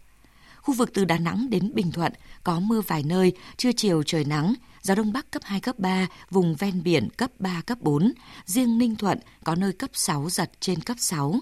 Khu 0.64 0.74
vực 0.74 0.90
từ 0.94 1.04
Đà 1.04 1.18
Nẵng 1.18 1.50
đến 1.50 1.74
Bình 1.74 1.92
Thuận 1.92 2.12
có 2.44 2.60
mưa 2.60 2.80
vài 2.80 3.02
nơi, 3.02 3.32
trưa 3.56 3.72
chiều 3.76 4.02
trời 4.02 4.24
nắng, 4.24 4.54
gió 4.84 4.94
đông 4.94 5.12
bắc 5.12 5.30
cấp 5.30 5.42
2, 5.44 5.60
cấp 5.60 5.78
3, 5.78 6.06
vùng 6.30 6.54
ven 6.54 6.82
biển 6.82 7.08
cấp 7.16 7.30
3, 7.38 7.62
cấp 7.66 7.78
4. 7.80 8.12
Riêng 8.44 8.78
Ninh 8.78 8.96
Thuận 8.96 9.18
có 9.44 9.54
nơi 9.54 9.72
cấp 9.72 9.90
6 9.92 10.30
giật 10.30 10.50
trên 10.60 10.80
cấp 10.80 10.96
6, 11.00 11.34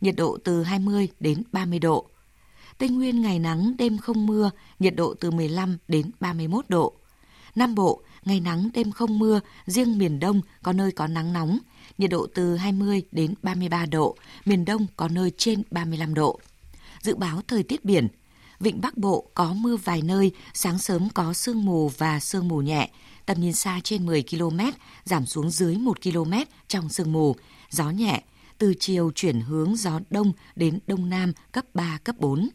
nhiệt 0.00 0.14
độ 0.16 0.38
từ 0.44 0.62
20 0.62 1.08
đến 1.20 1.42
30 1.52 1.78
độ. 1.78 2.06
Tây 2.78 2.88
Nguyên 2.88 3.22
ngày 3.22 3.38
nắng, 3.38 3.76
đêm 3.78 3.98
không 3.98 4.26
mưa, 4.26 4.50
nhiệt 4.78 4.96
độ 4.96 5.14
từ 5.20 5.30
15 5.30 5.78
đến 5.88 6.10
31 6.20 6.64
độ. 6.68 6.92
Nam 7.54 7.74
Bộ, 7.74 8.02
ngày 8.24 8.40
nắng, 8.40 8.68
đêm 8.74 8.92
không 8.92 9.18
mưa, 9.18 9.40
riêng 9.66 9.98
miền 9.98 10.20
Đông 10.20 10.40
có 10.62 10.72
nơi 10.72 10.92
có 10.92 11.06
nắng 11.06 11.32
nóng, 11.32 11.58
nhiệt 11.98 12.10
độ 12.10 12.26
từ 12.34 12.56
20 12.56 13.02
đến 13.12 13.34
33 13.42 13.86
độ, 13.86 14.16
miền 14.44 14.64
Đông 14.64 14.86
có 14.96 15.08
nơi 15.08 15.32
trên 15.36 15.62
35 15.70 16.14
độ. 16.14 16.40
Dự 17.02 17.14
báo 17.14 17.40
thời 17.48 17.62
tiết 17.62 17.84
biển, 17.84 18.08
Vịnh 18.60 18.80
Bắc 18.80 18.96
Bộ 18.96 19.30
có 19.34 19.52
mưa 19.52 19.76
vài 19.76 20.02
nơi, 20.02 20.32
sáng 20.54 20.78
sớm 20.78 21.08
có 21.14 21.32
sương 21.32 21.64
mù 21.64 21.88
và 21.88 22.20
sương 22.20 22.48
mù 22.48 22.60
nhẹ, 22.60 22.90
tầm 23.26 23.40
nhìn 23.40 23.52
xa 23.52 23.80
trên 23.84 24.06
10 24.06 24.24
km, 24.30 24.60
giảm 25.04 25.26
xuống 25.26 25.50
dưới 25.50 25.76
1 25.76 26.02
km 26.02 26.32
trong 26.68 26.88
sương 26.88 27.12
mù, 27.12 27.36
gió 27.70 27.90
nhẹ, 27.90 28.22
từ 28.58 28.74
chiều 28.80 29.10
chuyển 29.14 29.40
hướng 29.40 29.76
gió 29.76 30.00
đông 30.10 30.32
đến 30.56 30.78
đông 30.86 31.10
nam 31.10 31.32
cấp 31.52 31.64
3, 31.74 31.98
cấp 32.04 32.16
4. 32.18 32.48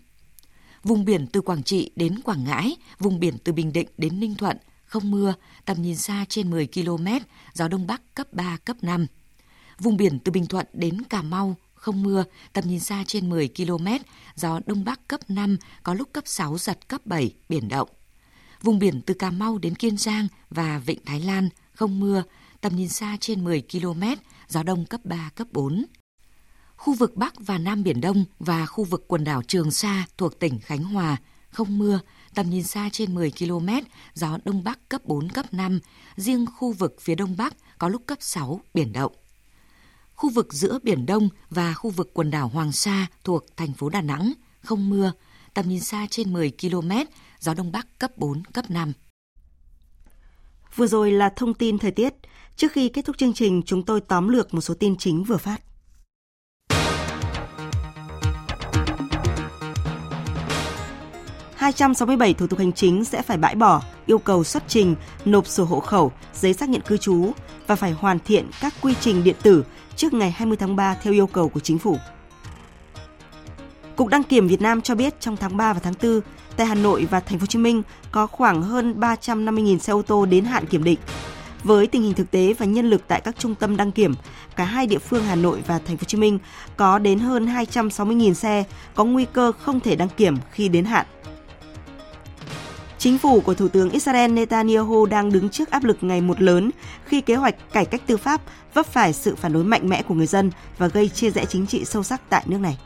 Vùng 0.83 1.05
biển 1.05 1.27
từ 1.27 1.41
Quảng 1.41 1.63
Trị 1.63 1.91
đến 1.95 2.19
Quảng 2.19 2.43
Ngãi, 2.43 2.75
vùng 2.99 3.19
biển 3.19 3.37
từ 3.43 3.53
Bình 3.53 3.73
Định 3.73 3.87
đến 3.97 4.19
Ninh 4.19 4.35
Thuận, 4.35 4.57
không 4.85 5.11
mưa, 5.11 5.33
tầm 5.65 5.81
nhìn 5.81 5.95
xa 5.95 6.25
trên 6.29 6.49
10 6.49 6.67
km, 6.67 7.07
gió 7.53 7.67
đông 7.67 7.87
bắc 7.87 8.15
cấp 8.15 8.33
3, 8.33 8.57
cấp 8.65 8.77
5. 8.81 9.05
Vùng 9.79 9.97
biển 9.97 10.19
từ 10.19 10.31
Bình 10.31 10.45
Thuận 10.45 10.65
đến 10.73 11.03
Cà 11.03 11.21
Mau, 11.21 11.55
không 11.83 12.03
mưa, 12.03 12.23
tầm 12.53 12.63
nhìn 12.67 12.79
xa 12.79 13.03
trên 13.07 13.29
10 13.29 13.49
km, 13.57 13.87
gió 14.35 14.59
đông 14.65 14.83
bắc 14.83 15.07
cấp 15.07 15.19
5, 15.27 15.57
có 15.83 15.93
lúc 15.93 16.09
cấp 16.13 16.23
6, 16.27 16.57
giật 16.57 16.87
cấp 16.87 17.05
7, 17.05 17.33
biển 17.49 17.67
động. 17.67 17.89
Vùng 18.61 18.79
biển 18.79 19.01
từ 19.01 19.13
Cà 19.13 19.31
Mau 19.31 19.57
đến 19.57 19.75
Kiên 19.75 19.97
Giang 19.97 20.27
và 20.49 20.79
Vịnh 20.85 21.05
Thái 21.05 21.19
Lan, 21.19 21.49
không 21.73 21.99
mưa, 21.99 22.23
tầm 22.61 22.75
nhìn 22.75 22.89
xa 22.89 23.17
trên 23.19 23.43
10 23.43 23.63
km, 23.71 24.03
gió 24.47 24.63
đông 24.63 24.85
cấp 24.85 25.01
3, 25.03 25.29
cấp 25.35 25.47
4. 25.51 25.85
Khu 26.75 26.93
vực 26.93 27.15
Bắc 27.15 27.33
và 27.39 27.57
Nam 27.57 27.83
Biển 27.83 28.01
Đông 28.01 28.25
và 28.39 28.65
khu 28.65 28.83
vực 28.83 29.05
quần 29.07 29.23
đảo 29.23 29.41
Trường 29.47 29.71
Sa 29.71 30.05
thuộc 30.17 30.39
tỉnh 30.39 30.59
Khánh 30.59 30.83
Hòa, 30.83 31.17
không 31.49 31.77
mưa, 31.77 31.99
tầm 32.35 32.49
nhìn 32.49 32.63
xa 32.63 32.89
trên 32.91 33.15
10 33.15 33.31
km, 33.39 33.69
gió 34.13 34.37
Đông 34.45 34.63
Bắc 34.63 34.89
cấp 34.89 35.01
4, 35.05 35.29
cấp 35.29 35.53
5, 35.53 35.79
riêng 36.15 36.45
khu 36.57 36.71
vực 36.71 36.95
phía 37.01 37.15
Đông 37.15 37.37
Bắc 37.37 37.53
có 37.77 37.87
lúc 37.87 38.01
cấp 38.05 38.17
6, 38.21 38.61
biển 38.73 38.93
động. 38.93 39.13
Khu 40.15 40.29
vực 40.29 40.53
giữa 40.53 40.79
Biển 40.83 41.05
Đông 41.05 41.29
và 41.49 41.73
khu 41.73 41.89
vực 41.89 42.11
quần 42.13 42.31
đảo 42.31 42.47
Hoàng 42.47 42.71
Sa 42.71 43.07
thuộc 43.23 43.45
thành 43.57 43.73
phố 43.73 43.89
Đà 43.89 44.01
Nẵng, 44.01 44.33
không 44.61 44.89
mưa, 44.89 45.11
tầm 45.53 45.69
nhìn 45.69 45.79
xa 45.79 46.07
trên 46.09 46.33
10 46.33 46.51
km, 46.61 46.91
gió 47.39 47.53
Đông 47.53 47.71
Bắc 47.71 47.99
cấp 47.99 48.17
4, 48.17 48.43
cấp 48.53 48.65
5. 48.69 48.93
Vừa 50.75 50.87
rồi 50.87 51.11
là 51.11 51.29
thông 51.35 51.53
tin 51.53 51.79
thời 51.79 51.91
tiết. 51.91 52.13
Trước 52.55 52.71
khi 52.71 52.89
kết 52.89 53.05
thúc 53.05 53.17
chương 53.17 53.33
trình, 53.33 53.61
chúng 53.65 53.83
tôi 53.83 54.01
tóm 54.01 54.27
lược 54.27 54.53
một 54.53 54.61
số 54.61 54.73
tin 54.73 54.97
chính 54.97 55.23
vừa 55.23 55.37
phát. 55.37 55.61
267 61.63 62.33
thủ 62.33 62.47
tục 62.47 62.59
hành 62.59 62.73
chính 62.73 63.05
sẽ 63.05 63.21
phải 63.21 63.37
bãi 63.37 63.55
bỏ 63.55 63.81
yêu 64.05 64.17
cầu 64.17 64.43
xuất 64.43 64.63
trình, 64.67 64.95
nộp 65.25 65.47
sổ 65.47 65.63
hộ 65.63 65.79
khẩu, 65.79 66.11
giấy 66.33 66.53
xác 66.53 66.69
nhận 66.69 66.81
cư 66.81 66.97
trú 66.97 67.31
và 67.67 67.75
phải 67.75 67.91
hoàn 67.91 68.19
thiện 68.19 68.49
các 68.61 68.73
quy 68.81 68.93
trình 69.01 69.23
điện 69.23 69.35
tử 69.41 69.63
trước 69.95 70.13
ngày 70.13 70.31
20 70.31 70.57
tháng 70.57 70.75
3 70.75 70.95
theo 70.95 71.13
yêu 71.13 71.27
cầu 71.27 71.49
của 71.49 71.59
chính 71.59 71.79
phủ. 71.79 71.97
Cục 73.95 74.07
đăng 74.07 74.23
kiểm 74.23 74.47
Việt 74.47 74.61
Nam 74.61 74.81
cho 74.81 74.95
biết 74.95 75.19
trong 75.19 75.37
tháng 75.37 75.57
3 75.57 75.73
và 75.73 75.79
tháng 75.79 75.93
4, 76.03 76.21
tại 76.57 76.67
Hà 76.67 76.75
Nội 76.75 77.07
và 77.09 77.19
Thành 77.19 77.39
phố 77.39 77.41
Hồ 77.41 77.45
Chí 77.45 77.59
Minh 77.59 77.83
có 78.11 78.27
khoảng 78.27 78.61
hơn 78.61 78.99
350.000 78.99 79.77
xe 79.77 79.93
ô 79.93 80.01
tô 80.01 80.25
đến 80.25 80.45
hạn 80.45 80.65
kiểm 80.65 80.83
định. 80.83 80.99
Với 81.63 81.87
tình 81.87 82.01
hình 82.01 82.13
thực 82.13 82.31
tế 82.31 82.53
và 82.53 82.65
nhân 82.65 82.89
lực 82.89 83.01
tại 83.07 83.21
các 83.21 83.35
trung 83.39 83.55
tâm 83.55 83.77
đăng 83.77 83.91
kiểm, 83.91 84.15
cả 84.55 84.63
hai 84.63 84.87
địa 84.87 84.97
phương 84.97 85.23
Hà 85.23 85.35
Nội 85.35 85.63
và 85.67 85.79
Thành 85.79 85.97
phố 85.97 86.01
Hồ 86.01 86.05
Chí 86.05 86.17
Minh 86.17 86.39
có 86.77 86.99
đến 86.99 87.19
hơn 87.19 87.45
260.000 87.45 88.33
xe 88.33 88.63
có 88.95 89.03
nguy 89.03 89.25
cơ 89.33 89.51
không 89.51 89.79
thể 89.79 89.95
đăng 89.95 90.09
kiểm 90.09 90.37
khi 90.51 90.69
đến 90.69 90.85
hạn. 90.85 91.05
Chính 93.03 93.17
phủ 93.17 93.41
của 93.41 93.53
Thủ 93.53 93.67
tướng 93.67 93.89
Israel 93.89 94.31
Netanyahu 94.31 95.05
đang 95.05 95.31
đứng 95.31 95.49
trước 95.49 95.71
áp 95.71 95.83
lực 95.83 95.97
ngày 96.01 96.21
một 96.21 96.41
lớn 96.41 96.71
khi 97.05 97.21
kế 97.21 97.35
hoạch 97.35 97.55
cải 97.73 97.85
cách 97.85 98.01
tư 98.07 98.17
pháp 98.17 98.41
vấp 98.73 98.85
phải 98.85 99.13
sự 99.13 99.35
phản 99.35 99.53
đối 99.53 99.63
mạnh 99.63 99.89
mẽ 99.89 100.03
của 100.03 100.13
người 100.13 100.25
dân 100.25 100.51
và 100.77 100.87
gây 100.87 101.09
chia 101.09 101.31
rẽ 101.31 101.45
chính 101.45 101.67
trị 101.67 101.85
sâu 101.85 102.03
sắc 102.03 102.21
tại 102.29 102.43
nước 102.47 102.57
này. 102.57 102.77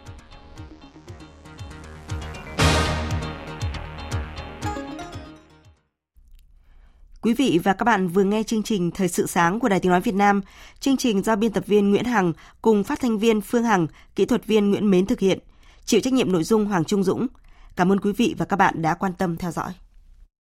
Quý 7.21 7.34
vị 7.34 7.60
và 7.63 7.73
các 7.73 7.84
bạn 7.84 8.08
vừa 8.08 8.23
nghe 8.23 8.43
chương 8.43 8.63
trình 8.63 8.91
Thời 8.91 9.08
sự 9.08 9.27
sáng 9.27 9.60
của 9.60 9.69
Đài 9.69 9.80
Tiếng 9.80 9.91
Nói 9.91 10.01
Việt 10.01 10.15
Nam. 10.15 10.41
Chương 10.80 10.97
trình 10.97 11.23
do 11.23 11.36
biên 11.36 11.51
tập 11.51 11.63
viên 11.67 11.89
Nguyễn 11.89 12.06
Hằng 12.06 12.34
cùng 12.62 12.84
phát 12.84 12.99
thanh 12.99 13.17
viên 13.17 13.41
Phương 13.41 13.63
Hằng, 13.63 13.88
kỹ 14.15 14.25
thuật 14.25 14.45
viên 14.45 14.69
Nguyễn 14.69 14.91
Mến 14.91 15.06
thực 15.06 15.19
hiện. 15.19 15.39
Chịu 15.86 15.99
trách 15.99 16.13
nhiệm 16.13 16.32
nội 16.32 16.43
dung 16.43 16.65
Hoàng 16.65 16.86
Trung 16.86 17.03
Dũng. 17.03 17.27
Cảm 17.75 17.91
ơn 17.91 17.99
quý 17.99 18.12
vị 18.12 18.36
và 18.38 18.45
các 18.45 18.56
bạn 18.56 18.82
đã 18.82 18.93
quan 18.93 19.13
tâm 19.13 19.38
theo 19.38 19.51
dõi. 19.51 19.73